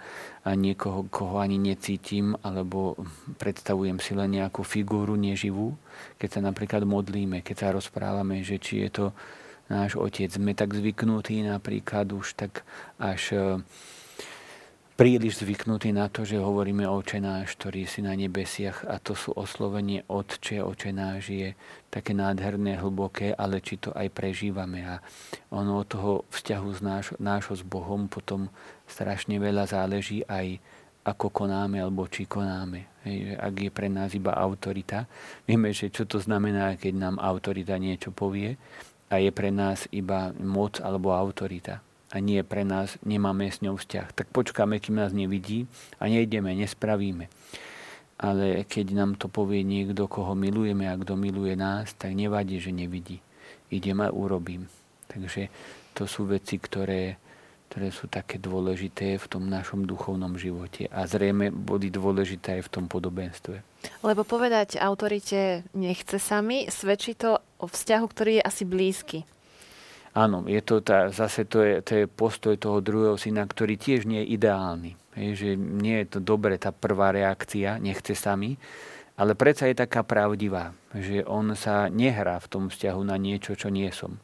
a 0.46 0.52
niekoho, 0.54 1.10
koho 1.10 1.42
ani 1.42 1.58
necítim, 1.58 2.38
alebo 2.46 2.94
predstavujem 3.42 3.98
si 3.98 4.14
len 4.14 4.38
nejakú 4.38 4.62
figúru 4.62 5.18
neživú, 5.18 5.74
keď 6.22 6.30
sa 6.30 6.42
napríklad 6.46 6.86
modlíme, 6.86 7.42
keď 7.42 7.56
sa 7.58 7.74
rozprávame, 7.74 8.46
že 8.46 8.62
či 8.62 8.86
je 8.86 8.90
to 8.94 9.06
náš 9.70 9.98
otec. 9.98 10.30
Sme 10.30 10.54
tak 10.54 10.74
zvyknutí 10.78 11.42
napríklad 11.46 12.10
už 12.14 12.38
tak 12.38 12.62
až 13.02 13.34
príliš 15.00 15.48
zvyknutí 15.48 15.96
na 15.96 16.12
to, 16.12 16.28
že 16.28 16.36
hovoríme 16.36 16.84
Oče 16.84 17.24
náš, 17.24 17.56
ktorý 17.56 17.88
si 17.88 18.04
na 18.04 18.12
nebesiach 18.20 18.84
a 18.84 19.00
to 19.00 19.16
sú 19.16 19.32
oslovenie 19.32 20.04
Otče, 20.12 20.60
Oče 20.60 20.92
náš 20.92 21.32
je 21.32 21.50
také 21.88 22.12
nádherné, 22.12 22.76
hlboké, 22.76 23.32
ale 23.32 23.64
či 23.64 23.80
to 23.80 23.96
aj 23.96 24.12
prežívame 24.12 24.84
a 24.84 25.00
ono 25.56 25.80
od 25.80 25.88
toho 25.88 26.12
vzťahu 26.28 26.70
z 26.76 26.80
náš, 26.84 27.06
nášho 27.16 27.56
s 27.56 27.64
Bohom 27.64 28.12
potom 28.12 28.52
strašne 28.92 29.40
veľa 29.40 29.72
záleží 29.72 30.28
aj 30.28 30.60
ako 31.08 31.32
konáme 31.32 31.80
alebo 31.80 32.04
či 32.12 32.28
konáme. 32.28 32.92
Hej, 33.08 33.40
ak 33.40 33.56
je 33.56 33.72
pre 33.72 33.88
nás 33.88 34.12
iba 34.12 34.36
autorita, 34.36 35.08
vieme, 35.48 35.72
že 35.72 35.88
čo 35.96 36.04
to 36.04 36.20
znamená, 36.20 36.76
keď 36.76 37.00
nám 37.00 37.24
autorita 37.24 37.80
niečo 37.80 38.12
povie 38.12 38.60
a 39.08 39.16
je 39.16 39.32
pre 39.32 39.48
nás 39.48 39.88
iba 39.96 40.36
moc 40.44 40.84
alebo 40.84 41.16
autorita 41.16 41.88
a 42.10 42.18
nie 42.18 42.42
pre 42.42 42.66
nás, 42.66 42.98
nemáme 43.06 43.50
s 43.50 43.62
ňou 43.62 43.78
vzťah. 43.78 44.14
Tak 44.18 44.28
počkáme, 44.34 44.82
kým 44.82 44.98
nás 44.98 45.14
nevidí 45.14 45.70
a 46.02 46.10
nejdeme, 46.10 46.54
nespravíme. 46.58 47.30
Ale 48.20 48.68
keď 48.68 48.92
nám 48.98 49.16
to 49.16 49.32
povie 49.32 49.64
niekto, 49.64 50.10
koho 50.12 50.36
milujeme 50.36 50.90
a 50.90 51.00
kto 51.00 51.16
miluje 51.16 51.56
nás, 51.56 51.96
tak 51.96 52.12
nevadí, 52.18 52.60
že 52.60 52.76
nevidí. 52.76 53.24
Idem 53.72 54.04
a 54.04 54.12
urobím. 54.12 54.68
Takže 55.08 55.48
to 55.96 56.04
sú 56.10 56.28
veci, 56.28 56.60
ktoré, 56.60 57.16
ktoré 57.72 57.94
sú 57.94 58.12
také 58.12 58.36
dôležité 58.42 59.16
v 59.16 59.26
tom 59.30 59.48
našom 59.48 59.88
duchovnom 59.88 60.36
živote. 60.36 60.92
A 60.92 61.08
zrejme 61.08 61.54
boli 61.54 61.88
dôležité 61.88 62.60
aj 62.60 62.68
v 62.68 62.74
tom 62.74 62.86
podobenstve. 62.92 63.64
Lebo 64.04 64.28
povedať 64.28 64.76
autorite 64.76 65.64
nechce 65.72 66.20
sami, 66.20 66.68
svedčí 66.68 67.16
to 67.16 67.40
o 67.62 67.72
vzťahu, 67.72 68.06
ktorý 68.12 68.32
je 68.42 68.44
asi 68.44 68.64
blízky. 68.68 69.20
Áno, 70.18 70.42
je 70.50 70.62
to 70.66 70.82
tá, 70.82 71.14
zase 71.14 71.46
to 71.46 71.62
je, 71.62 71.86
to 71.86 71.92
je 72.04 72.06
postoj 72.10 72.58
toho 72.58 72.82
druhého 72.82 73.14
syna, 73.16 73.46
ktorý 73.46 73.78
tiež 73.78 74.10
nie 74.10 74.26
je 74.26 74.34
ideálny. 74.34 74.92
Je, 75.14 75.30
že 75.38 75.50
nie 75.58 76.02
je 76.02 76.18
to 76.18 76.20
dobre 76.24 76.58
tá 76.58 76.74
prvá 76.74 77.14
reakcia, 77.14 77.78
nechce 77.78 78.18
sami, 78.18 78.58
ale 79.20 79.36
predsa 79.36 79.68
je 79.68 79.78
taká 79.78 80.02
pravdivá, 80.02 80.74
že 80.96 81.22
on 81.28 81.54
sa 81.54 81.92
nehrá 81.92 82.40
v 82.40 82.50
tom 82.50 82.64
vzťahu 82.72 83.02
na 83.06 83.20
niečo, 83.20 83.54
čo 83.54 83.70
nie 83.70 83.92
som. 83.92 84.18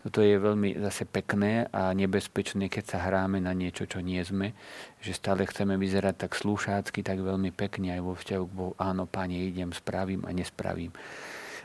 Toto 0.00 0.24
je 0.24 0.32
veľmi 0.40 0.80
zase 0.80 1.04
pekné 1.04 1.68
a 1.76 1.92
nebezpečné, 1.92 2.72
keď 2.72 2.84
sa 2.96 2.98
hráme 3.04 3.36
na 3.36 3.52
niečo, 3.52 3.84
čo 3.84 4.00
nie 4.00 4.24
sme, 4.24 4.56
že 4.96 5.12
stále 5.12 5.44
chceme 5.44 5.76
vyzerať 5.76 6.24
tak 6.24 6.32
slúšácky, 6.40 7.04
tak 7.04 7.20
veľmi 7.20 7.52
pekne 7.52 7.92
aj 7.92 8.00
vo 8.00 8.16
vzťahu 8.16 8.44
k 8.48 8.56
Bohu. 8.56 8.72
Áno, 8.80 9.04
páne, 9.04 9.36
idem, 9.36 9.76
spravím 9.76 10.24
a 10.24 10.32
nespravím. 10.32 10.88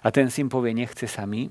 A 0.03 0.11
ten 0.11 0.27
syn 0.27 0.51
povie, 0.51 0.75
nechce 0.75 1.07
sami, 1.07 1.47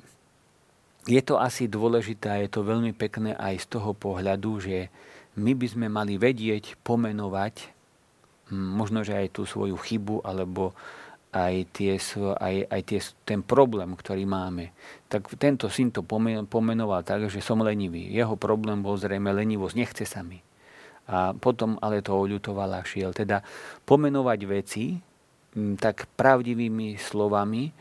je 1.04 1.20
to 1.20 1.36
asi 1.36 1.68
dôležité 1.68 2.26
a 2.32 2.40
je 2.40 2.48
to 2.48 2.64
veľmi 2.64 2.96
pekné 2.96 3.36
aj 3.36 3.64
z 3.64 3.66
toho 3.76 3.92
pohľadu, 3.92 4.60
že 4.60 4.88
my 5.36 5.52
by 5.52 5.66
sme 5.66 5.86
mali 5.92 6.16
vedieť, 6.16 6.80
pomenovať 6.80 7.74
možno, 8.52 9.02
že 9.04 9.16
aj 9.16 9.28
tú 9.34 9.42
svoju 9.48 9.76
chybu 9.76 10.24
alebo 10.24 10.72
aj, 11.34 11.66
tie, 11.74 11.98
aj, 12.38 12.54
aj 12.70 12.80
tie, 12.86 13.00
ten 13.26 13.42
problém, 13.42 13.90
ktorý 13.98 14.22
máme. 14.22 14.70
Tak 15.10 15.34
tento 15.34 15.66
syn 15.66 15.90
to 15.90 16.06
pomenoval 16.46 17.02
tak, 17.02 17.26
že 17.26 17.42
som 17.42 17.58
lenivý. 17.58 18.06
Jeho 18.14 18.38
problém 18.38 18.78
bol 18.78 18.94
zrejme 18.94 19.34
lenivosť, 19.34 19.74
nechce 19.74 20.04
sa 20.06 20.22
mi. 20.22 20.38
A 21.10 21.34
potom 21.34 21.76
ale 21.82 22.06
to 22.06 22.14
oľutoval 22.14 22.78
a 22.78 22.86
šiel. 22.86 23.10
Teda 23.10 23.42
pomenovať 23.82 24.40
veci 24.46 24.94
tak 25.82 26.06
pravdivými 26.14 26.94
slovami, 26.96 27.74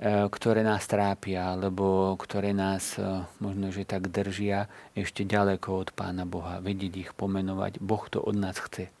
ktoré 0.00 0.64
nás 0.64 0.88
trápia, 0.88 1.52
alebo 1.52 2.16
ktoré 2.16 2.56
nás 2.56 2.96
e, 2.96 3.04
možno, 3.36 3.68
že 3.68 3.84
tak 3.84 4.08
držia 4.08 4.64
ešte 4.96 5.28
ďaleko 5.28 5.68
od 5.76 5.88
Pána 5.92 6.24
Boha. 6.24 6.64
Vedieť 6.64 6.92
ich 6.96 7.10
pomenovať. 7.12 7.84
Boh 7.84 8.00
to 8.08 8.24
od 8.24 8.32
nás 8.32 8.56
chce. 8.56 8.88
E, 8.88 8.92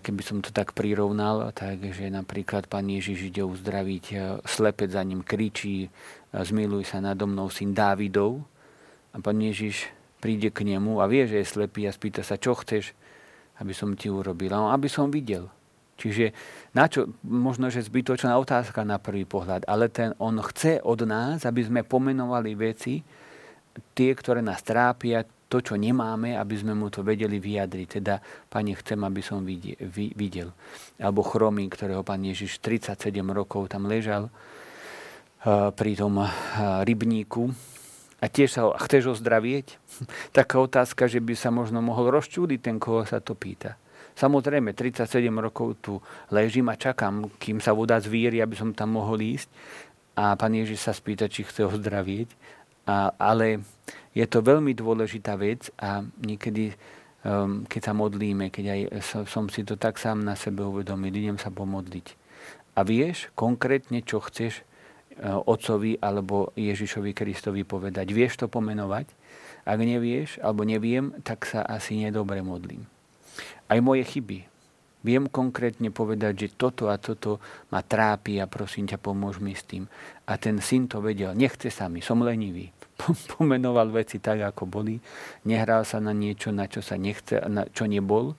keby 0.00 0.24
som 0.24 0.40
to 0.40 0.56
tak 0.56 0.72
prirovnal, 0.72 1.52
tak 1.52 1.84
že 1.84 2.08
napríklad 2.08 2.64
Pán 2.64 2.88
Ježiš 2.88 3.28
ide 3.28 3.44
uzdraviť, 3.44 4.40
slepec 4.48 4.88
za 4.88 5.04
ním 5.04 5.20
kričí, 5.20 5.92
zmiluj 6.32 6.88
sa 6.88 7.04
nado 7.04 7.28
mnou 7.28 7.52
syn 7.52 7.76
Dávidov 7.76 8.40
a 9.12 9.20
Pán 9.20 9.36
Ježiš 9.36 9.92
príde 10.24 10.48
k 10.48 10.64
nemu 10.64 11.04
a 11.04 11.04
vie, 11.12 11.28
že 11.28 11.44
je 11.44 11.52
slepý 11.60 11.84
a 11.84 11.92
spýta 11.92 12.24
sa, 12.24 12.40
čo 12.40 12.56
chceš, 12.56 12.96
aby 13.60 13.76
som 13.76 13.92
ti 13.92 14.08
urobil. 14.08 14.48
A 14.56 14.72
aby 14.72 14.88
som 14.88 15.12
videl. 15.12 15.52
Čiže 15.94 16.34
na 16.74 16.90
čo, 16.90 17.14
možno, 17.22 17.70
že 17.70 17.86
zbytočná 17.86 18.34
otázka 18.34 18.82
na 18.82 18.98
prvý 18.98 19.22
pohľad, 19.22 19.62
ale 19.70 19.86
ten, 19.86 20.10
on 20.18 20.42
chce 20.42 20.82
od 20.82 21.06
nás, 21.06 21.46
aby 21.46 21.62
sme 21.62 21.86
pomenovali 21.86 22.58
veci, 22.58 22.98
tie, 23.94 24.10
ktoré 24.14 24.42
nás 24.42 24.62
trápia, 24.66 25.22
to, 25.54 25.62
čo 25.62 25.78
nemáme, 25.78 26.34
aby 26.34 26.54
sme 26.58 26.74
mu 26.74 26.90
to 26.90 27.06
vedeli 27.06 27.38
vyjadriť. 27.38 28.02
Teda, 28.02 28.18
Pane, 28.50 28.74
chcem, 28.74 28.98
aby 29.06 29.22
som 29.22 29.38
videl. 29.46 30.50
Alebo 30.98 31.22
chromý, 31.22 31.70
ktorého 31.70 32.02
Pán 32.02 32.26
Ježiš 32.26 32.58
37 32.58 33.22
rokov 33.30 33.70
tam 33.70 33.86
ležal 33.86 34.26
eh, 34.26 35.70
pri 35.70 35.92
tom 35.94 36.18
eh, 36.18 36.26
rybníku 36.82 37.54
a 38.18 38.26
tiež 38.26 38.50
sa 38.50 38.60
ho, 38.66 38.70
chceš 38.74 39.20
ozdravieť? 39.20 39.78
Taká 40.38 40.58
otázka, 40.58 41.06
že 41.06 41.22
by 41.22 41.38
sa 41.38 41.54
možno 41.54 41.78
mohol 41.78 42.10
rozčúdiť 42.10 42.58
ten, 42.58 42.76
koho 42.82 43.06
sa 43.06 43.22
to 43.22 43.38
pýta. 43.38 43.78
Samozrejme, 44.14 44.78
37 44.78 45.26
rokov 45.42 45.74
tu 45.82 45.98
ležím 46.30 46.70
a 46.70 46.78
čakám, 46.78 47.26
kým 47.34 47.58
sa 47.58 47.74
voda 47.74 47.98
zvíri, 47.98 48.38
aby 48.38 48.54
som 48.54 48.70
tam 48.70 48.94
mohol 48.94 49.18
ísť. 49.18 49.50
A 50.14 50.38
pán 50.38 50.54
Ježiš 50.54 50.86
sa 50.86 50.94
spýta, 50.94 51.26
či 51.26 51.42
chce 51.42 51.66
ho 51.66 51.74
zdravieť. 51.74 52.30
A, 52.86 53.10
ale 53.18 53.66
je 54.14 54.22
to 54.30 54.38
veľmi 54.38 54.70
dôležitá 54.70 55.34
vec 55.34 55.66
a 55.82 56.06
niekedy, 56.22 56.70
um, 57.26 57.66
keď 57.66 57.90
sa 57.90 57.92
modlíme, 57.96 58.54
keď 58.54 58.64
aj 58.70 58.80
som 59.26 59.50
si 59.50 59.66
to 59.66 59.74
tak 59.74 59.98
sám 59.98 60.22
na 60.22 60.38
sebe 60.38 60.62
uvedomil, 60.62 61.10
idem 61.10 61.34
sa 61.34 61.50
pomodliť. 61.50 62.14
A 62.78 62.86
vieš 62.86 63.34
konkrétne, 63.34 63.98
čo 64.06 64.22
chceš 64.22 64.62
uh, 64.62 65.42
Otcovi 65.42 65.98
alebo 65.98 66.54
Ježišovi 66.54 67.10
Kristovi 67.10 67.66
povedať. 67.66 68.14
Vieš 68.14 68.38
to 68.38 68.46
pomenovať? 68.46 69.10
Ak 69.66 69.80
nevieš 69.82 70.38
alebo 70.38 70.62
neviem, 70.62 71.18
tak 71.26 71.50
sa 71.50 71.66
asi 71.66 71.98
nedobre 71.98 72.38
modlím 72.38 72.93
aj 73.68 73.78
moje 73.80 74.04
chyby. 74.04 74.38
Viem 75.04 75.28
konkrétne 75.28 75.92
povedať, 75.92 76.48
že 76.48 76.56
toto 76.56 76.88
a 76.88 76.96
toto 76.96 77.36
ma 77.68 77.84
trápi 77.84 78.40
a 78.40 78.48
prosím 78.48 78.88
ťa, 78.88 78.96
pomôž 78.96 79.36
mi 79.36 79.52
s 79.52 79.60
tým. 79.68 79.84
A 80.24 80.40
ten 80.40 80.56
syn 80.64 80.88
to 80.88 81.04
vedel, 81.04 81.36
nechce 81.36 81.68
sa 81.68 81.92
mi, 81.92 82.00
som 82.00 82.24
lenivý. 82.24 82.72
Pomenoval 83.36 83.92
veci 83.92 84.16
tak, 84.16 84.40
ako 84.40 84.64
boli. 84.64 84.96
Nehral 85.44 85.84
sa 85.84 86.00
na 86.00 86.16
niečo, 86.16 86.56
na 86.56 86.64
čo 86.64 86.80
sa 86.80 86.96
nechce, 86.96 87.36
na 87.52 87.68
čo 87.68 87.84
nebol. 87.84 88.32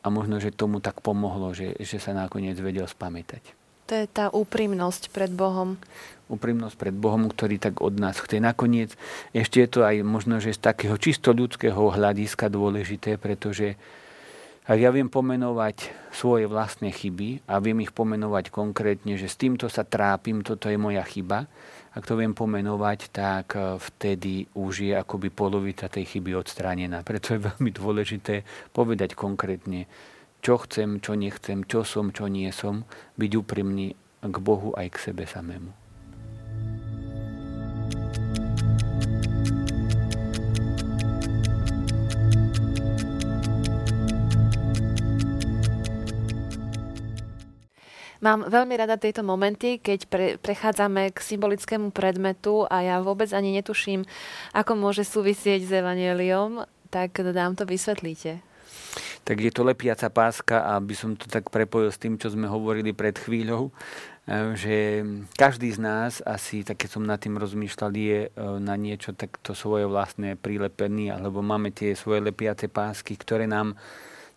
A 0.00 0.08
možno, 0.08 0.40
že 0.40 0.48
tomu 0.48 0.80
tak 0.80 1.04
pomohlo, 1.04 1.52
že, 1.52 1.76
že 1.76 2.00
sa 2.00 2.16
nakoniec 2.16 2.56
vedel 2.56 2.88
spamätať. 2.88 3.58
To 3.88 3.96
je 3.96 4.08
tá 4.08 4.28
úprimnosť 4.32 5.12
pred 5.12 5.32
Bohom. 5.32 5.80
Úprimnosť 6.28 6.76
pred 6.76 6.96
Bohom, 6.96 7.28
ktorý 7.28 7.56
tak 7.56 7.80
od 7.84 7.96
nás 7.96 8.20
chce. 8.20 8.40
Nakoniec 8.40 8.96
ešte 9.32 9.64
je 9.64 9.68
to 9.68 9.80
aj 9.84 10.04
možno, 10.04 10.40
že 10.40 10.56
z 10.56 10.60
takého 10.60 10.96
čisto 10.96 11.32
ľudského 11.32 11.92
hľadiska 11.92 12.52
dôležité, 12.52 13.16
pretože 13.16 13.80
ak 14.68 14.76
ja 14.76 14.92
viem 14.92 15.08
pomenovať 15.08 15.88
svoje 16.12 16.44
vlastné 16.44 16.92
chyby 16.92 17.48
a 17.48 17.56
viem 17.56 17.80
ich 17.80 17.96
pomenovať 17.96 18.52
konkrétne, 18.52 19.16
že 19.16 19.24
s 19.24 19.40
týmto 19.40 19.64
sa 19.72 19.88
trápim, 19.88 20.44
toto 20.44 20.68
je 20.68 20.76
moja 20.76 21.00
chyba, 21.08 21.48
ak 21.96 22.04
to 22.04 22.20
viem 22.20 22.36
pomenovať, 22.36 23.08
tak 23.08 23.56
eh, 23.56 23.80
vtedy 23.80 24.44
už 24.52 24.92
je 24.92 24.94
akoby 24.94 25.32
polovica 25.32 25.88
tej 25.88 26.04
chyby 26.04 26.36
odstránená. 26.36 27.00
Preto 27.00 27.32
je 27.32 27.44
veľmi 27.48 27.72
dôležité 27.72 28.44
povedať 28.76 29.16
konkrétne, 29.16 29.88
čo 30.44 30.60
chcem, 30.60 31.00
čo 31.00 31.16
nechcem, 31.16 31.64
čo 31.64 31.82
som, 31.82 32.12
čo 32.12 32.28
nie 32.28 32.52
som, 32.52 32.84
byť 33.16 33.30
úprimný 33.40 33.96
k 34.20 34.36
Bohu 34.36 34.76
aj 34.76 34.92
k 34.92 35.10
sebe 35.10 35.24
samému. 35.24 35.87
Mám 48.18 48.50
veľmi 48.50 48.74
rada 48.74 48.98
tieto 48.98 49.22
momenty, 49.22 49.78
keď 49.78 50.00
pre, 50.10 50.26
prechádzame 50.42 51.14
k 51.14 51.18
symbolickému 51.22 51.94
predmetu 51.94 52.66
a 52.66 52.82
ja 52.82 52.96
vôbec 52.98 53.30
ani 53.30 53.54
netuším, 53.54 54.02
ako 54.58 54.74
môže 54.74 55.06
súvisieť 55.06 55.62
s 55.62 55.70
Evangeliom, 55.70 56.66
tak 56.90 57.14
dám 57.14 57.54
to 57.54 57.62
vysvetlíte. 57.62 58.42
Tak 59.22 59.36
je 59.38 59.52
to 59.54 59.62
lepiaca 59.62 60.10
páska 60.10 60.66
a 60.66 60.82
by 60.82 60.94
som 60.98 61.14
to 61.14 61.30
tak 61.30 61.46
prepojil 61.52 61.94
s 61.94 62.00
tým, 62.00 62.18
čo 62.18 62.34
sme 62.34 62.50
hovorili 62.50 62.90
pred 62.90 63.14
chvíľou, 63.14 63.70
e, 63.70 63.72
že 64.58 65.04
každý 65.38 65.70
z 65.70 65.78
nás 65.78 66.12
asi, 66.26 66.66
tak 66.66 66.82
keď 66.82 66.98
som 66.98 67.06
nad 67.06 67.22
tým 67.22 67.38
rozmýšľal, 67.38 67.92
je 67.94 68.20
e, 68.26 68.30
na 68.58 68.74
niečo 68.74 69.14
takto 69.14 69.54
svoje 69.54 69.86
vlastné 69.86 70.34
prilepený, 70.34 71.14
alebo 71.14 71.38
máme 71.38 71.70
tie 71.70 71.94
svoje 71.94 72.18
lepiace 72.24 72.66
pásky, 72.66 73.14
ktoré 73.14 73.46
nám 73.46 73.78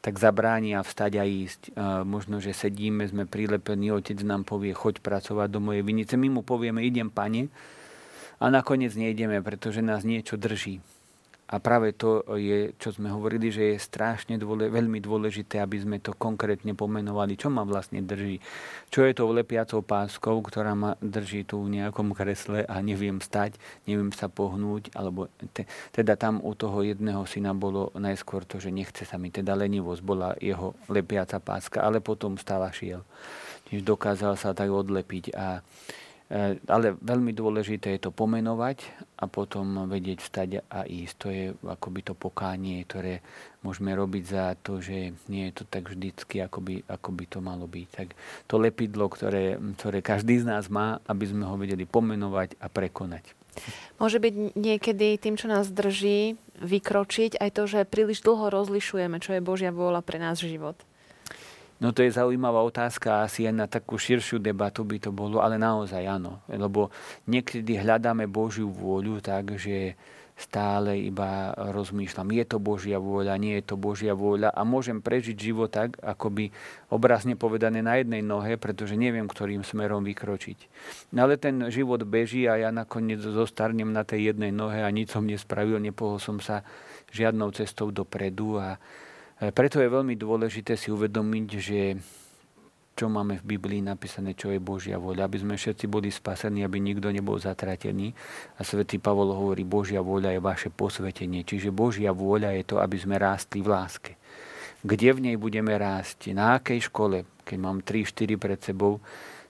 tak 0.02 0.18
zabránia 0.18 0.82
vstať 0.82 1.12
a 1.22 1.24
ísť. 1.24 1.62
A 1.78 2.02
možno, 2.02 2.42
že 2.42 2.58
sedíme, 2.58 3.06
sme 3.06 3.30
prilepení, 3.30 3.94
otec 3.94 4.18
nám 4.26 4.44
povie, 4.44 4.74
choď 4.74 5.00
pracovať 5.00 5.48
do 5.54 5.62
mojej 5.62 5.86
vinice. 5.86 6.18
My 6.18 6.28
mu 6.34 6.42
povieme, 6.42 6.82
idem, 6.82 7.14
pane, 7.14 7.54
a 8.42 8.50
nakoniec 8.50 8.98
nejdeme, 8.98 9.46
pretože 9.46 9.86
nás 9.86 10.02
niečo 10.02 10.34
drží. 10.34 10.82
A 11.52 11.60
práve 11.60 11.92
to 11.92 12.24
je, 12.40 12.72
čo 12.80 12.96
sme 12.96 13.12
hovorili, 13.12 13.52
že 13.52 13.76
je 13.76 13.84
strašne 13.84 14.40
dôle, 14.40 14.72
veľmi 14.72 15.04
dôležité, 15.04 15.60
aby 15.60 15.84
sme 15.84 15.98
to 16.00 16.16
konkrétne 16.16 16.72
pomenovali, 16.72 17.36
čo 17.36 17.52
ma 17.52 17.68
vlastne 17.68 18.00
drží. 18.00 18.40
Čo 18.88 19.04
je 19.04 19.12
to 19.12 19.28
lepiacou 19.28 19.84
páskou, 19.84 20.40
ktorá 20.40 20.72
ma 20.80 20.96
drží 21.04 21.44
tu 21.44 21.60
v 21.68 21.76
nejakom 21.84 22.16
kresle 22.16 22.64
a 22.64 22.80
neviem 22.80 23.20
stať, 23.20 23.60
neviem 23.84 24.16
sa 24.16 24.32
pohnúť, 24.32 24.96
alebo 24.96 25.28
te, 25.52 25.68
teda 25.92 26.16
tam 26.16 26.40
u 26.40 26.56
toho 26.56 26.88
jedného 26.88 27.28
syna 27.28 27.52
bolo 27.52 27.92
najskôr 28.00 28.48
to, 28.48 28.64
že 28.64 28.72
nechce 28.72 29.04
sa 29.04 29.20
mi, 29.20 29.28
teda 29.28 29.52
lenivosť 29.52 30.02
bola 30.08 30.40
jeho 30.40 30.72
lepiaca 30.88 31.44
páska, 31.44 31.84
ale 31.84 32.00
potom 32.00 32.40
stala 32.40 32.72
šiel. 32.72 33.04
Čiže 33.68 33.84
dokázal 33.84 34.40
sa 34.40 34.56
tak 34.56 34.72
odlepiť 34.72 35.36
a 35.36 35.60
ale 36.72 36.96
veľmi 36.96 37.36
dôležité 37.36 38.00
je 38.00 38.08
to 38.08 38.12
pomenovať 38.16 38.88
a 39.20 39.28
potom 39.28 39.84
vedieť 39.92 40.24
vstať 40.24 40.50
a 40.72 40.88
ísť. 40.88 41.16
To 41.20 41.28
je 41.28 41.46
akoby 41.68 42.08
to 42.08 42.14
pokánie, 42.16 42.88
ktoré 42.88 43.20
môžeme 43.60 43.92
robiť 43.92 44.24
za 44.24 44.56
to, 44.64 44.80
že 44.80 45.12
nie 45.28 45.52
je 45.52 45.54
to 45.60 45.64
tak 45.68 45.92
vždycky, 45.92 46.40
ako 46.40 46.60
by, 46.64 46.76
ako 46.88 47.10
by 47.12 47.26
to 47.28 47.40
malo 47.44 47.68
byť. 47.68 47.88
Tak 47.92 48.08
to 48.48 48.56
lepidlo, 48.56 49.12
ktoré, 49.12 49.60
ktoré 49.76 50.00
každý 50.00 50.40
z 50.40 50.48
nás 50.48 50.72
má, 50.72 51.04
aby 51.04 51.28
sme 51.28 51.44
ho 51.44 51.60
vedeli 51.60 51.84
pomenovať 51.84 52.56
a 52.64 52.72
prekonať. 52.72 53.36
Môže 54.00 54.24
byť 54.24 54.56
niekedy 54.56 55.20
tým, 55.20 55.36
čo 55.36 55.52
nás 55.52 55.68
drží, 55.68 56.40
vykročiť 56.64 57.36
aj 57.44 57.50
to, 57.52 57.64
že 57.68 57.90
príliš 57.90 58.24
dlho 58.24 58.48
rozlišujeme, 58.48 59.20
čo 59.20 59.36
je 59.36 59.44
Božia 59.44 59.76
vôľa 59.76 60.00
pre 60.00 60.16
nás 60.16 60.40
život. 60.40 60.80
No 61.82 61.90
to 61.90 62.06
je 62.06 62.14
zaujímavá 62.14 62.62
otázka, 62.62 63.26
asi 63.26 63.50
aj 63.50 63.56
na 63.58 63.66
takú 63.66 63.98
širšiu 63.98 64.38
debatu 64.38 64.86
by 64.86 65.02
to 65.02 65.10
bolo, 65.10 65.42
ale 65.42 65.58
naozaj 65.58 66.06
áno. 66.06 66.38
Lebo 66.46 66.94
niekedy 67.26 67.82
hľadáme 67.82 68.30
Božiu 68.30 68.70
vôľu 68.70 69.18
tak, 69.18 69.58
že 69.58 69.98
stále 70.42 70.98
iba 70.98 71.54
rozmýšľam, 71.54 72.34
je 72.34 72.46
to 72.50 72.58
Božia 72.58 72.98
vôľa, 72.98 73.38
nie 73.38 73.62
je 73.62 73.74
to 73.74 73.76
Božia 73.78 74.18
vôľa 74.18 74.50
a 74.50 74.62
môžem 74.66 74.98
prežiť 74.98 75.38
život 75.38 75.70
tak, 75.70 76.02
ako 76.02 76.34
by 76.34 76.46
obrazne 76.90 77.38
povedané 77.38 77.86
na 77.86 78.02
jednej 78.02 78.26
nohe, 78.26 78.58
pretože 78.58 78.98
neviem, 78.98 79.30
ktorým 79.30 79.62
smerom 79.62 80.02
vykročiť. 80.02 80.58
No 81.14 81.30
ale 81.30 81.38
ten 81.38 81.70
život 81.70 82.02
beží 82.10 82.50
a 82.50 82.58
ja 82.58 82.70
nakoniec 82.74 83.22
zostarnem 83.22 83.94
na 83.94 84.02
tej 84.02 84.34
jednej 84.34 84.50
nohe 84.50 84.82
a 84.82 84.90
nič 84.90 85.14
som 85.14 85.30
nespravil, 85.30 85.78
nepohol 85.78 86.18
som 86.18 86.42
sa 86.42 86.66
žiadnou 87.14 87.54
cestou 87.54 87.94
dopredu 87.94 88.58
a, 88.58 88.82
preto 89.50 89.82
je 89.82 89.90
veľmi 89.90 90.14
dôležité 90.14 90.78
si 90.78 90.94
uvedomiť, 90.94 91.48
že 91.58 91.80
čo 92.94 93.10
máme 93.10 93.42
v 93.42 93.58
Biblii 93.58 93.82
napísané, 93.82 94.38
čo 94.38 94.54
je 94.54 94.62
Božia 94.62 95.02
vôľa, 95.02 95.26
aby 95.26 95.42
sme 95.42 95.56
všetci 95.58 95.90
boli 95.90 96.14
spasení, 96.14 96.62
aby 96.62 96.78
nikto 96.78 97.10
nebol 97.10 97.40
zatratený. 97.42 98.14
A 98.60 98.62
svätý 98.62 99.02
Pavol 99.02 99.34
hovorí, 99.34 99.66
Božia 99.66 100.06
vôľa 100.06 100.38
je 100.38 100.42
vaše 100.44 100.70
posvetenie. 100.70 101.42
Čiže 101.42 101.74
Božia 101.74 102.14
vôľa 102.14 102.54
je 102.62 102.64
to, 102.68 102.76
aby 102.78 103.02
sme 103.02 103.18
rástli 103.18 103.66
v 103.66 103.74
láske. 103.74 104.14
Kde 104.86 105.18
v 105.18 105.24
nej 105.32 105.36
budeme 105.42 105.74
rásť? 105.74 106.30
Na 106.38 106.62
akej 106.62 106.94
škole? 106.94 107.26
Keď 107.42 107.58
mám 107.58 107.82
3-4 107.82 108.38
pred 108.38 108.60
sebou, 108.62 109.02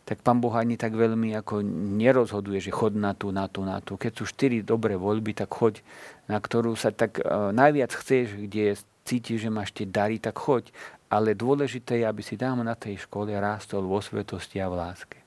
tak 0.07 0.23
pán 0.23 0.43
Boh 0.43 0.51
ani 0.51 0.75
tak 0.75 0.91
veľmi 0.95 1.35
ako 1.39 1.63
nerozhoduje, 1.99 2.59
že 2.59 2.71
chod 2.73 2.99
na 2.99 3.15
tú, 3.15 3.31
na 3.31 3.47
tú, 3.47 3.63
na 3.63 3.79
tú. 3.79 3.95
Keď 3.95 4.11
sú 4.11 4.23
štyri 4.27 4.59
dobré 4.59 4.99
voľby, 4.99 5.31
tak 5.31 5.51
choď, 5.51 5.79
na 6.27 6.35
ktorú 6.35 6.75
sa 6.75 6.91
tak 6.91 7.23
uh, 7.23 7.55
najviac 7.55 7.95
chceš, 7.95 8.35
kde 8.35 8.61
je 8.71 8.75
cítiš, 9.11 9.43
že 9.43 9.51
máš 9.51 9.75
tie 9.75 9.83
dary, 9.83 10.23
tak 10.23 10.39
choď. 10.39 10.71
Ale 11.11 11.35
dôležité 11.35 11.99
je, 11.99 12.05
aby 12.07 12.23
si 12.23 12.39
tam 12.39 12.63
na 12.63 12.79
tej 12.79 13.03
škole 13.03 13.35
rástol 13.35 13.83
vo 13.83 13.99
svetosti 13.99 14.63
a 14.63 14.71
v 14.71 14.79
láske. 14.79 15.19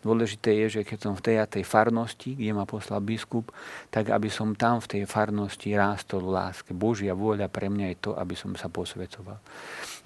Dôležité 0.00 0.56
je, 0.64 0.80
že 0.80 0.82
keď 0.86 0.98
som 1.04 1.12
v 1.12 1.24
tej 1.24 1.36
a 1.42 1.44
tej 1.44 1.60
farnosti, 1.60 2.32
kde 2.32 2.56
ma 2.56 2.64
poslal 2.64 3.04
biskup, 3.04 3.52
tak 3.92 4.08
aby 4.08 4.32
som 4.32 4.56
tam 4.56 4.80
v 4.80 4.88
tej 4.88 5.02
farnosti 5.04 5.68
rástol 5.76 6.24
v 6.24 6.40
láske. 6.40 6.72
Božia 6.72 7.12
vôľa 7.12 7.52
pre 7.52 7.68
mňa 7.68 7.86
je 7.92 7.98
to, 8.00 8.10
aby 8.16 8.32
som 8.32 8.56
sa 8.56 8.72
posvetoval. 8.72 9.36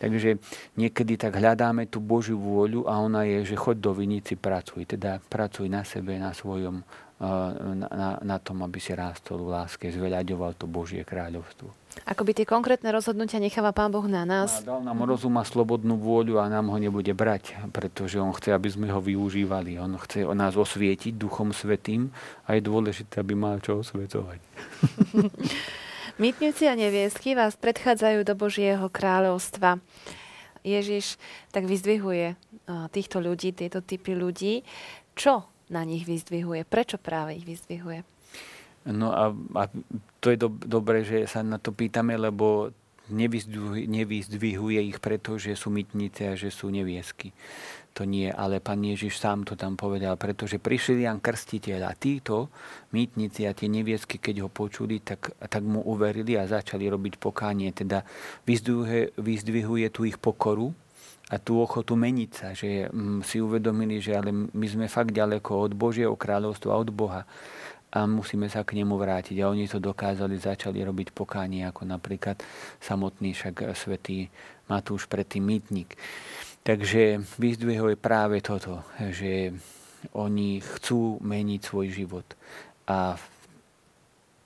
Takže 0.03 0.43
niekedy 0.75 1.15
tak 1.15 1.39
hľadáme 1.39 1.87
tú 1.87 2.03
Božiu 2.03 2.43
vôľu 2.43 2.91
a 2.91 2.99
ona 2.99 3.23
je, 3.23 3.55
že 3.55 3.57
choď 3.61 3.77
do 3.79 3.93
vinici, 3.95 4.35
pracuj. 4.35 4.83
Teda 4.83 5.23
pracuj 5.23 5.71
na 5.71 5.87
sebe, 5.87 6.19
na 6.19 6.35
svojom, 6.35 6.83
na, 7.23 7.87
na, 7.87 8.11
na 8.19 8.37
tom, 8.43 8.67
aby 8.67 8.83
si 8.83 8.91
rástol 8.99 9.47
v 9.47 9.55
láske, 9.55 9.95
zveľaďoval 9.95 10.59
to 10.59 10.67
Božie 10.67 11.07
kráľovstvo. 11.07 11.82
Ako 12.09 12.23
by 12.25 12.33
tie 12.37 12.47
konkrétne 12.49 12.89
rozhodnutia 12.91 13.43
necháva 13.43 13.71
Pán 13.77 13.93
Boh 13.93 14.05
na 14.09 14.27
nás. 14.27 14.63
A 14.63 14.77
dal 14.77 14.81
nám 14.81 15.05
rozum 15.05 15.37
a 15.39 15.45
slobodnú 15.45 15.97
vôľu 16.01 16.41
a 16.41 16.49
nám 16.49 16.73
ho 16.73 16.79
nebude 16.81 17.13
brať, 17.13 17.57
pretože 17.71 18.19
On 18.19 18.33
chce, 18.33 18.53
aby 18.53 18.69
sme 18.69 18.89
ho 18.91 19.01
využívali. 19.01 19.77
On 19.79 19.95
chce 19.97 20.27
nás 20.33 20.57
osvietiť 20.57 21.17
Duchom 21.17 21.53
Svetým 21.53 22.11
a 22.49 22.57
je 22.57 22.63
dôležité, 22.65 23.21
aby 23.21 23.37
mal 23.37 23.61
čo 23.61 23.81
osvetovať. 23.81 24.39
Mýtnici 26.23 26.69
a 26.69 26.77
neviesky 26.77 27.33
vás 27.33 27.57
predchádzajú 27.57 28.21
do 28.29 28.35
Božieho 28.37 28.85
kráľovstva. 28.93 29.81
Ježiš 30.63 31.19
tak 31.51 31.67
vyzdvihuje 31.67 32.39
týchto 32.95 33.19
ľudí, 33.19 33.51
tieto 33.57 33.83
typy 33.83 34.15
ľudí. 34.15 34.63
Čo 35.19 35.49
na 35.73 35.83
nich 35.83 36.07
vyzdvihuje? 36.07 36.69
Prečo 36.69 37.01
práve 37.01 37.41
ich 37.41 37.49
vyzdvihuje? 37.49 38.05
No 38.90 39.14
a, 39.14 39.31
a 39.31 39.62
to 40.18 40.35
je 40.35 40.38
do, 40.40 40.51
dobré, 40.51 41.07
že 41.07 41.27
sa 41.31 41.47
na 41.47 41.62
to 41.62 41.71
pýtame, 41.71 42.18
lebo 42.18 42.75
nevyzdvihuje, 43.11 43.87
nevyzdvihuje 43.87 44.81
ich 44.88 44.99
preto, 44.99 45.38
že 45.38 45.55
sú 45.55 45.71
mytnice 45.71 46.33
a 46.33 46.38
že 46.38 46.51
sú 46.51 46.71
neviesky. 46.73 47.31
To 47.92 48.09
nie, 48.09 48.33
ale 48.33 48.64
pán 48.64 48.81
Ježiš 48.81 49.21
sám 49.21 49.45
to 49.45 49.53
tam 49.53 49.77
povedal, 49.77 50.16
pretože 50.16 50.57
prišiel 50.57 51.05
Jan 51.05 51.21
Krstiteľ 51.21 51.81
a 51.85 51.92
títo 51.92 52.49
mýtnici 52.97 53.45
a 53.45 53.53
tie 53.53 53.68
neviesky, 53.68 54.16
keď 54.16 54.49
ho 54.49 54.49
počuli, 54.49 55.05
tak, 55.05 55.37
tak 55.37 55.61
mu 55.61 55.85
uverili 55.85 56.40
a 56.40 56.49
začali 56.49 56.88
robiť 56.88 57.21
pokánie. 57.21 57.68
Teda 57.77 58.01
vyzdvihuje, 58.49 59.21
vyzdvihuje 59.21 59.87
tú 59.92 60.09
ich 60.09 60.16
pokoru, 60.16 60.73
a 61.33 61.40
tú 61.40 61.64
ochotu 61.64 61.97
meniť 61.97 62.31
sa, 62.37 62.53
že 62.53 62.92
mm, 62.92 63.25
si 63.25 63.40
uvedomili, 63.40 64.05
že 64.05 64.12
ale 64.12 64.29
my 64.53 64.66
sme 64.68 64.85
fakt 64.85 65.16
ďaleko 65.16 65.64
od 65.64 65.73
Božieho 65.73 66.12
kráľovstva, 66.12 66.77
od 66.77 66.92
Boha 66.92 67.25
a 67.93 68.09
musíme 68.09 68.49
sa 68.49 68.65
k 68.65 68.81
nemu 68.81 68.97
vrátiť. 68.97 69.37
A 69.45 69.53
oni 69.53 69.69
to 69.69 69.77
dokázali, 69.77 70.41
začali 70.41 70.81
robiť 70.81 71.13
pokánie, 71.13 71.69
ako 71.69 71.85
napríklad 71.85 72.41
samotný 72.81 73.37
však 73.37 73.77
svätý 73.77 74.33
Matúš 74.73 75.05
predtým 75.05 75.45
mýtnik. 75.45 76.01
Takže 76.65 77.21
vyzdvihuje 77.37 78.01
práve 78.01 78.41
toto, 78.41 78.81
že 79.13 79.53
oni 80.17 80.63
chcú 80.63 81.21
meniť 81.21 81.61
svoj 81.61 81.87
život. 81.93 82.27
A 82.89 83.15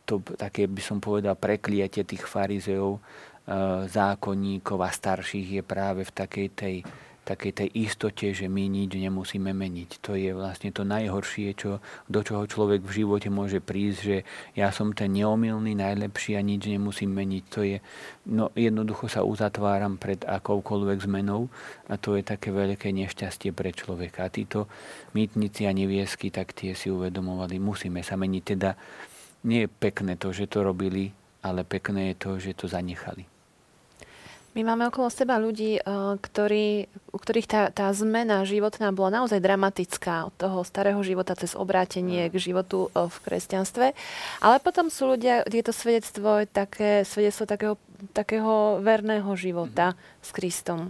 to 0.07 0.23
také 0.35 0.67
by 0.67 0.83
som 0.83 0.99
povedal 0.99 1.39
prekliatie 1.39 2.03
tých 2.03 2.27
farizeov, 2.27 2.99
e, 2.99 3.01
zákonníkov 3.91 4.79
a 4.83 4.91
starších 4.91 5.61
je 5.61 5.63
práve 5.63 6.03
v 6.03 6.13
takej 6.15 6.49
tej 6.55 6.77
takej 7.27 7.53
tej 7.53 7.69
istote, 7.75 8.31
že 8.31 8.47
my 8.47 8.71
nič 8.71 8.95
nemusíme 8.95 9.51
meniť. 9.51 9.99
To 10.07 10.15
je 10.15 10.31
vlastne 10.31 10.71
to 10.71 10.87
najhoršie, 10.87 11.59
čo, 11.59 11.83
do 12.07 12.23
čoho 12.23 12.47
človek 12.47 12.87
v 12.87 13.03
živote 13.03 13.27
môže 13.27 13.59
prísť, 13.59 13.99
že 13.99 14.17
ja 14.55 14.71
som 14.71 14.95
ten 14.95 15.11
neomilný, 15.11 15.75
najlepší 15.75 16.39
a 16.39 16.47
nič 16.47 16.71
nemusím 16.71 17.11
meniť. 17.11 17.45
To 17.51 17.61
je, 17.67 17.83
no 18.31 18.55
jednoducho 18.55 19.11
sa 19.11 19.27
uzatváram 19.27 19.99
pred 19.99 20.23
akoukoľvek 20.23 20.99
zmenou 21.03 21.51
a 21.91 21.99
to 21.99 22.15
je 22.15 22.23
také 22.23 22.55
veľké 22.55 22.95
nešťastie 22.95 23.51
pre 23.51 23.75
človeka. 23.75 24.31
A 24.31 24.33
títo 24.33 24.71
mýtnici 25.11 25.67
a 25.67 25.75
neviesky, 25.75 26.31
tak 26.31 26.55
tie 26.55 26.79
si 26.79 26.95
uvedomovali, 26.95 27.59
musíme 27.59 28.07
sa 28.07 28.15
meniť. 28.15 28.43
Teda 28.47 28.79
nie 29.43 29.67
je 29.67 29.69
pekné 29.69 30.15
to, 30.15 30.31
že 30.31 30.47
to 30.47 30.62
robili, 30.62 31.11
ale 31.43 31.67
pekné 31.67 32.15
je 32.15 32.17
to, 32.23 32.31
že 32.39 32.55
to 32.55 32.71
zanechali. 32.71 33.36
My 34.57 34.64
máme 34.64 34.88
okolo 34.88 35.12
seba 35.12 35.37
ľudí, 35.37 35.77
eh, 35.77 35.85
ktorí, 36.16 36.88
u 37.12 37.19
ktorých 37.21 37.45
tá, 37.45 37.62
tá 37.69 37.92
zmena 37.92 38.40
životná 38.49 38.88
bola 38.88 39.21
naozaj 39.21 39.37
dramatická 39.45 40.33
od 40.33 40.35
toho 40.40 40.64
starého 40.64 40.97
života 41.05 41.37
cez 41.37 41.53
obrátenie 41.53 42.33
k 42.33 42.37
životu 42.40 42.88
eh, 42.88 43.05
v 43.05 43.16
kresťanstve. 43.21 43.92
Ale 44.40 44.57
potom 44.64 44.88
sú 44.88 45.12
ľudia, 45.12 45.45
je 45.45 45.61
to 45.61 45.77
svedectvo, 45.77 46.49
také, 46.49 47.05
svedectvo 47.05 47.45
takého, 47.45 47.75
takého 48.16 48.81
verného 48.81 49.29
života 49.37 49.92
mm-hmm. 49.92 50.25
s 50.25 50.31
Kristom. 50.33 50.81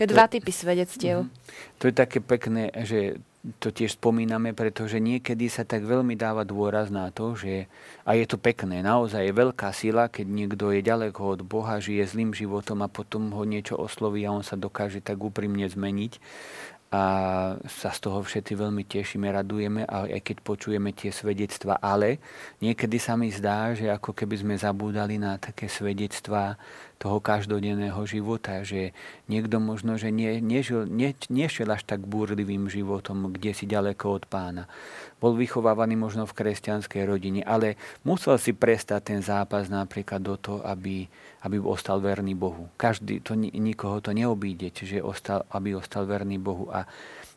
je 0.00 0.08
dva 0.08 0.24
typy 0.24 0.48
svedectiev. 0.48 1.28
Mm-hmm. 1.28 1.76
To 1.76 1.92
je 1.92 1.94
také 1.94 2.24
pekné, 2.24 2.72
že 2.88 3.20
to 3.60 3.68
tiež 3.68 4.00
spomíname, 4.00 4.56
pretože 4.56 4.96
niekedy 4.96 5.52
sa 5.52 5.68
tak 5.68 5.84
veľmi 5.84 6.16
dáva 6.16 6.48
dôraz 6.48 6.88
na 6.88 7.12
to, 7.12 7.36
že, 7.36 7.68
a 8.08 8.16
je 8.16 8.24
to 8.24 8.40
pekné, 8.40 8.80
naozaj 8.80 9.20
je 9.20 9.36
veľká 9.36 9.68
sila, 9.76 10.08
keď 10.08 10.26
niekto 10.28 10.72
je 10.72 10.80
ďaleko 10.80 11.20
od 11.36 11.40
Boha, 11.44 11.76
žije 11.76 12.08
zlým 12.08 12.32
životom 12.32 12.80
a 12.80 12.88
potom 12.88 13.28
ho 13.36 13.44
niečo 13.44 13.76
osloví 13.76 14.24
a 14.24 14.32
on 14.32 14.40
sa 14.40 14.56
dokáže 14.56 15.04
tak 15.04 15.20
úprimne 15.20 15.68
zmeniť. 15.68 16.16
A 16.94 17.02
sa 17.66 17.90
z 17.90 17.98
toho 18.06 18.22
všetci 18.22 18.54
veľmi 18.54 18.86
tešíme, 18.86 19.26
radujeme, 19.26 19.82
aj 19.82 20.14
keď 20.22 20.36
počujeme 20.46 20.94
tie 20.94 21.10
svedectva, 21.10 21.74
ale 21.82 22.22
niekedy 22.62 23.02
sa 23.02 23.18
mi 23.18 23.34
zdá, 23.34 23.74
že 23.74 23.90
ako 23.90 24.14
keby 24.14 24.38
sme 24.38 24.54
zabúdali 24.54 25.18
na 25.18 25.34
také 25.34 25.66
svedectvá 25.66 26.54
toho 27.04 27.20
každodenného 27.20 28.00
života, 28.08 28.64
že 28.64 28.96
niekto 29.28 29.60
možno, 29.60 30.00
že 30.00 30.08
nie, 30.08 30.40
nežil, 30.40 30.88
nie, 30.88 31.12
nešiel 31.28 31.68
až 31.68 31.84
tak 31.84 32.00
búrlivým 32.00 32.72
životom, 32.72 33.28
kde 33.28 33.52
si 33.52 33.68
ďaleko 33.68 34.08
od 34.08 34.24
pána. 34.24 34.64
Bol 35.20 35.36
vychovávaný 35.36 36.00
možno 36.00 36.24
v 36.24 36.32
kresťanskej 36.32 37.04
rodine, 37.04 37.44
ale 37.44 37.76
musel 38.08 38.40
si 38.40 38.56
prestať 38.56 39.12
ten 39.12 39.20
zápas 39.20 39.68
napríklad 39.68 40.24
do 40.24 40.40
toho, 40.40 40.64
aby, 40.64 41.04
aby 41.44 41.56
ostal 41.60 42.00
verný 42.00 42.32
Bohu. 42.32 42.72
Každý, 42.80 43.20
to, 43.20 43.36
nikoho 43.36 44.00
to 44.00 44.16
neobíde, 44.16 44.72
čiže 44.72 45.04
ostal, 45.04 45.44
aby 45.52 45.76
ostal 45.76 46.08
verný 46.08 46.40
Bohu. 46.40 46.72
A 46.72 46.88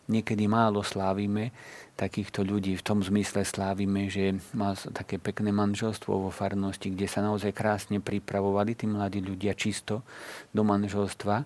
niekedy 0.08 0.48
málo 0.48 0.82
slávime 0.84 1.52
takýchto 1.98 2.46
ľudí. 2.46 2.78
V 2.78 2.86
tom 2.86 3.00
zmysle 3.02 3.44
slávime, 3.44 4.08
že 4.08 4.38
má 4.54 4.78
také 4.94 5.18
pekné 5.18 5.50
manželstvo 5.50 6.30
vo 6.30 6.32
farnosti, 6.32 6.94
kde 6.94 7.10
sa 7.10 7.26
naozaj 7.26 7.52
krásne 7.52 7.98
pripravovali 8.00 8.78
tí 8.78 8.86
mladí 8.86 9.20
ľudia 9.20 9.58
čisto 9.58 10.06
do 10.54 10.62
manželstva. 10.62 11.44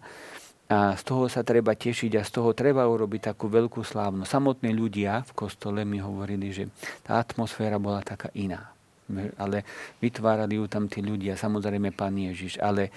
A 0.71 0.95
z 0.95 1.04
toho 1.04 1.28
sa 1.28 1.43
treba 1.43 1.76
tešiť 1.76 2.15
a 2.15 2.24
z 2.24 2.32
toho 2.32 2.56
treba 2.56 2.88
urobiť 2.88 3.36
takú 3.36 3.52
veľkú 3.52 3.84
slávnu. 3.84 4.24
Samotní 4.24 4.71
ľudia 4.71 5.19
v 5.28 5.32
kostole 5.36 5.84
mi 5.84 6.00
hovorili, 6.00 6.47
že 6.56 6.71
tá 7.04 7.19
atmosféra 7.19 7.76
bola 7.76 8.00
taká 8.00 8.32
iná. 8.32 8.71
Ale 9.36 9.67
vytvárali 10.00 10.56
ju 10.56 10.71
tam 10.71 10.88
tí 10.88 11.04
ľudia, 11.04 11.36
samozrejme 11.36 11.91
Pán 11.91 12.15
Ježiš. 12.15 12.56
Ale 12.63 12.88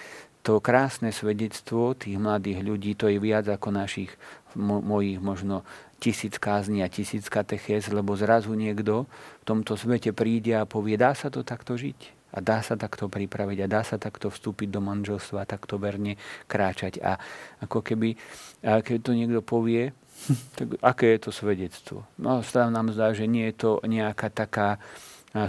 to 0.44 0.61
krásne 0.61 1.09
svedectvo 1.09 1.96
tých 1.96 2.20
mladých 2.20 2.61
ľudí, 2.61 2.92
to 2.92 3.09
je 3.09 3.16
viac 3.16 3.48
ako 3.48 3.72
našich 3.72 4.12
mo- 4.52 4.85
mojich 4.85 5.16
možno 5.16 5.64
tisíc 5.96 6.37
kázni 6.37 6.85
a 6.85 6.92
tisíc 6.92 7.33
katechéz, 7.33 7.88
lebo 7.88 8.12
zrazu 8.12 8.52
niekto 8.52 9.09
v 9.40 9.44
tomto 9.48 9.80
svete 9.80 10.12
príde 10.12 10.52
a 10.52 10.68
povie, 10.68 11.00
dá 11.00 11.16
sa 11.16 11.33
to 11.33 11.40
takto 11.40 11.80
žiť. 11.80 12.28
A 12.35 12.42
dá 12.42 12.61
sa 12.61 12.74
takto 12.74 13.07
pripraviť 13.07 13.59
a 13.64 13.70
dá 13.70 13.87
sa 13.87 13.96
takto 13.96 14.28
vstúpiť 14.28 14.68
do 14.68 14.83
manželstva, 14.85 15.48
takto 15.48 15.78
verne 15.78 16.18
kráčať. 16.50 16.98
A 17.00 17.16
ako 17.62 17.80
keby, 17.80 18.18
a 18.66 18.83
keď 18.85 18.98
to 19.00 19.12
niekto 19.16 19.40
povie, 19.40 19.96
tak 20.59 20.76
aké 20.85 21.16
je 21.16 21.20
to 21.24 21.30
svedectvo? 21.33 22.04
No, 22.20 22.44
stále 22.44 22.68
nám 22.68 22.92
zdá, 22.92 23.16
že 23.16 23.24
nie 23.24 23.48
je 23.48 23.57
to 23.57 23.70
nejaká 23.87 24.28
taká 24.28 24.76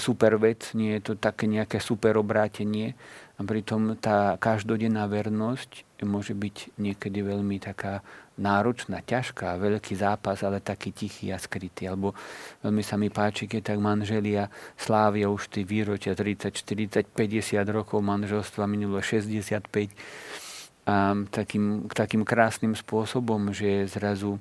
super 0.01 0.33
vec, 0.41 0.73
nie 0.73 0.97
je 0.97 1.11
to 1.11 1.13
také 1.13 1.45
nejaké 1.45 1.77
super 1.77 2.17
obrátenie. 2.17 2.97
A 3.35 3.43
pritom 3.43 3.99
tá 3.99 4.39
každodenná 4.39 5.11
vernosť 5.11 5.83
môže 6.07 6.31
byť 6.31 6.79
niekedy 6.79 7.19
veľmi 7.19 7.59
taká 7.59 7.99
náročná, 8.35 8.99
ťažká, 8.99 9.55
veľký 9.55 9.95
zápas, 9.95 10.43
ale 10.43 10.59
taký 10.59 10.91
tichý 10.91 11.31
a 11.31 11.39
skrytý. 11.39 11.87
Alebo 11.87 12.15
veľmi 12.63 12.83
sa 12.83 12.99
mi 12.99 13.07
páči, 13.07 13.47
keď 13.47 13.75
tak 13.75 13.79
manželia 13.79 14.51
slávia 14.75 15.31
už 15.31 15.51
tí 15.51 15.63
výročia 15.63 16.15
30, 16.15 16.51
40, 16.51 17.11
50 17.11 17.63
rokov 17.71 17.99
manželstva, 18.03 18.67
minulo 18.67 18.99
65 18.99 19.67
a 20.85 21.17
takým, 21.33 21.89
takým 21.89 22.21
krásnym 22.21 22.77
spôsobom, 22.77 23.49
že 23.49 23.89
zrazu, 23.89 24.37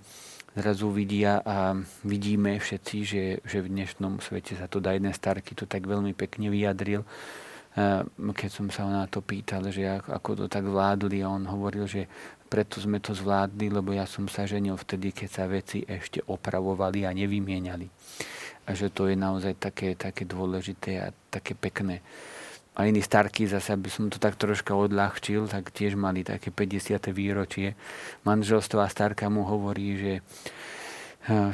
zrazu 0.53 0.93
vidia 0.93 1.41
a 1.41 1.73
vidíme 2.05 2.61
všetci, 2.61 2.97
že, 3.01 3.25
že 3.47 3.59
v 3.65 3.73
dnešnom 3.73 4.21
svete 4.21 4.53
sa 4.59 4.69
to 4.69 4.77
dá. 4.77 4.93
Jeden 4.93 5.15
starky 5.17 5.57
to 5.57 5.65
tak 5.65 5.89
veľmi 5.89 6.13
pekne 6.13 6.53
vyjadril, 6.53 7.07
keď 8.15 8.51
som 8.51 8.71
sa 8.71 8.87
na 8.87 9.11
to 9.11 9.19
pýtal, 9.19 9.67
že 9.75 9.83
ako 9.87 10.45
to 10.45 10.47
tak 10.47 10.63
vládli 10.63 11.27
on 11.27 11.43
hovoril, 11.51 11.91
že 11.91 12.07
preto 12.47 12.79
sme 12.79 13.03
to 13.03 13.11
zvládli, 13.19 13.67
lebo 13.67 13.91
ja 13.91 14.07
som 14.07 14.31
sa 14.31 14.47
ženil 14.47 14.79
vtedy, 14.79 15.11
keď 15.11 15.29
sa 15.29 15.45
veci 15.51 15.83
ešte 15.83 16.23
opravovali 16.23 17.03
a 17.03 17.11
nevymieniali. 17.11 17.91
A 18.65 18.79
že 18.79 18.95
to 18.95 19.11
je 19.11 19.19
naozaj 19.19 19.59
také, 19.59 19.99
také 19.99 20.23
dôležité 20.23 21.03
a 21.03 21.11
také 21.35 21.59
pekné. 21.59 21.99
A 22.79 22.87
iní 22.87 23.03
starky, 23.03 23.47
zase 23.47 23.75
aby 23.75 23.91
som 23.91 24.07
to 24.07 24.23
tak 24.23 24.35
troška 24.39 24.75
odľahčil, 24.75 25.47
tak 25.47 25.71
tiež 25.75 25.99
mali 25.99 26.23
také 26.23 26.55
50. 26.55 27.11
výročie 27.11 27.75
manželstva 28.23 28.87
a 28.87 28.91
starka 28.91 29.27
mu 29.31 29.47
hovorí, 29.47 29.99
že 29.99 30.13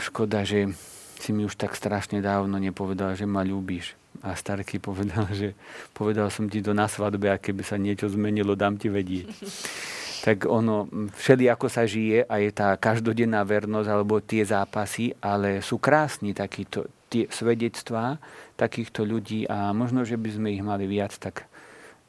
škoda, 0.00 0.44
že 0.44 0.72
si 1.20 1.36
mi 1.36 1.44
už 1.44 1.60
tak 1.60 1.76
strašne 1.76 2.24
dávno 2.24 2.56
nepovedal, 2.56 3.16
že 3.16 3.28
ma 3.28 3.44
ľúbiš. 3.44 3.99
A 4.20 4.36
starky 4.36 4.76
povedal, 4.76 5.24
že 5.32 5.56
povedal 5.96 6.28
som 6.28 6.46
ti 6.46 6.60
to 6.60 6.76
na 6.76 6.86
svadbe 6.86 7.32
a 7.32 7.40
keby 7.40 7.64
sa 7.64 7.80
niečo 7.80 8.08
zmenilo, 8.12 8.52
dám 8.52 8.76
ti 8.76 8.92
vedieť. 8.92 9.28
tak 10.26 10.44
ono, 10.44 10.84
všeli 11.16 11.48
ako 11.48 11.66
sa 11.72 11.88
žije 11.88 12.28
a 12.28 12.38
je 12.38 12.50
tá 12.52 12.76
každodenná 12.76 13.40
vernosť 13.40 13.88
alebo 13.88 14.20
tie 14.20 14.44
zápasy, 14.44 15.16
ale 15.24 15.64
sú 15.64 15.80
krásni 15.80 16.36
takíto 16.36 16.84
tie 17.10 17.26
svedectvá 17.26 18.22
takýchto 18.54 19.02
ľudí 19.02 19.48
a 19.50 19.74
možno, 19.74 20.06
že 20.06 20.14
by 20.14 20.30
sme 20.30 20.48
ich 20.54 20.62
mali 20.62 20.86
viac 20.86 21.10
tak 21.18 21.49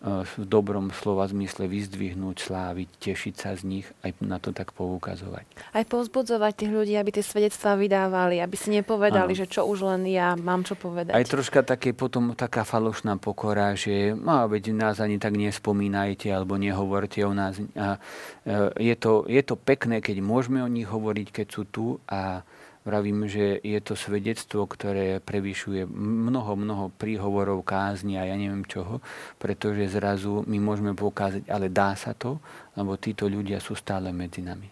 v 0.01 0.33
dobrom 0.49 0.89
slova 0.89 1.29
zmysle 1.29 1.69
vyzdvihnúť, 1.69 2.49
sláviť, 2.49 2.89
tešiť 2.97 3.33
sa 3.37 3.53
z 3.53 3.61
nich, 3.69 3.85
aj 4.01 4.17
na 4.25 4.41
to 4.41 4.49
tak 4.49 4.73
poukazovať. 4.73 5.45
Aj 5.77 5.85
povzbudzovať 5.85 6.53
tých 6.57 6.71
ľudí, 6.73 6.93
aby 6.97 7.13
tie 7.13 7.21
svedectvá 7.21 7.77
vydávali, 7.77 8.41
aby 8.41 8.57
si 8.57 8.73
nepovedali, 8.73 9.37
ano. 9.37 9.39
že 9.39 9.45
čo 9.45 9.69
už 9.69 9.85
len 9.85 10.09
ja 10.09 10.33
mám 10.33 10.65
čo 10.65 10.73
povedať. 10.73 11.13
Aj 11.13 11.21
troška 11.21 11.61
také 11.61 11.93
potom 11.93 12.33
taká 12.33 12.65
falošná 12.65 13.21
pokora, 13.21 13.77
že 13.77 14.17
má 14.17 14.49
veď 14.49 14.73
nás 14.73 14.97
ani 14.97 15.21
tak 15.21 15.37
nespomínajte 15.37 16.33
alebo 16.33 16.57
nehovorte 16.57 17.21
o 17.21 17.37
nás. 17.37 17.61
A, 17.77 18.01
e, 18.41 18.89
je, 18.89 18.95
to, 18.97 19.29
je 19.29 19.41
to 19.45 19.53
pekné, 19.53 20.01
keď 20.01 20.17
môžeme 20.25 20.65
o 20.65 20.69
nich 20.71 20.89
hovoriť, 20.89 21.27
keď 21.29 21.47
sú 21.53 21.63
tu 21.69 21.85
a 22.09 22.41
Vravím, 22.81 23.29
že 23.29 23.61
je 23.61 23.77
to 23.77 23.93
svedectvo, 23.93 24.65
ktoré 24.65 25.21
prevyšuje 25.21 25.85
mnoho, 25.93 26.57
mnoho 26.57 26.85
príhovorov, 26.97 27.61
kázni 27.61 28.17
a 28.17 28.25
ja 28.25 28.33
neviem 28.33 28.65
čoho, 28.65 29.05
pretože 29.37 29.93
zrazu 29.93 30.41
my 30.49 30.57
môžeme 30.57 30.97
pokázať, 30.97 31.45
ale 31.45 31.69
dá 31.69 31.93
sa 31.93 32.17
to, 32.17 32.41
lebo 32.73 32.97
títo 32.97 33.29
ľudia 33.29 33.61
sú 33.61 33.77
stále 33.77 34.09
medzi 34.09 34.41
nami. 34.41 34.65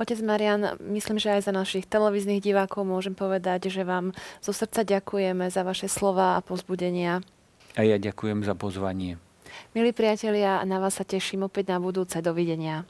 Otec 0.00 0.24
Marian, 0.24 0.80
myslím, 0.88 1.20
že 1.20 1.36
aj 1.36 1.50
za 1.50 1.52
našich 1.52 1.84
televíznych 1.84 2.40
divákov 2.40 2.88
môžem 2.88 3.12
povedať, 3.12 3.68
že 3.68 3.84
vám 3.84 4.16
zo 4.40 4.56
srdca 4.56 4.86
ďakujeme 4.86 5.52
za 5.52 5.66
vaše 5.68 5.90
slova 5.90 6.38
a 6.38 6.40
pozbudenia. 6.40 7.20
A 7.76 7.84
ja 7.84 8.00
ďakujem 8.00 8.40
za 8.40 8.56
pozvanie. 8.56 9.20
Milí 9.76 9.92
priatelia, 9.92 10.64
na 10.64 10.80
vás 10.80 10.96
sa 10.96 11.04
teším 11.04 11.44
opäť 11.44 11.76
na 11.76 11.78
budúce. 11.82 12.24
Dovidenia. 12.24 12.88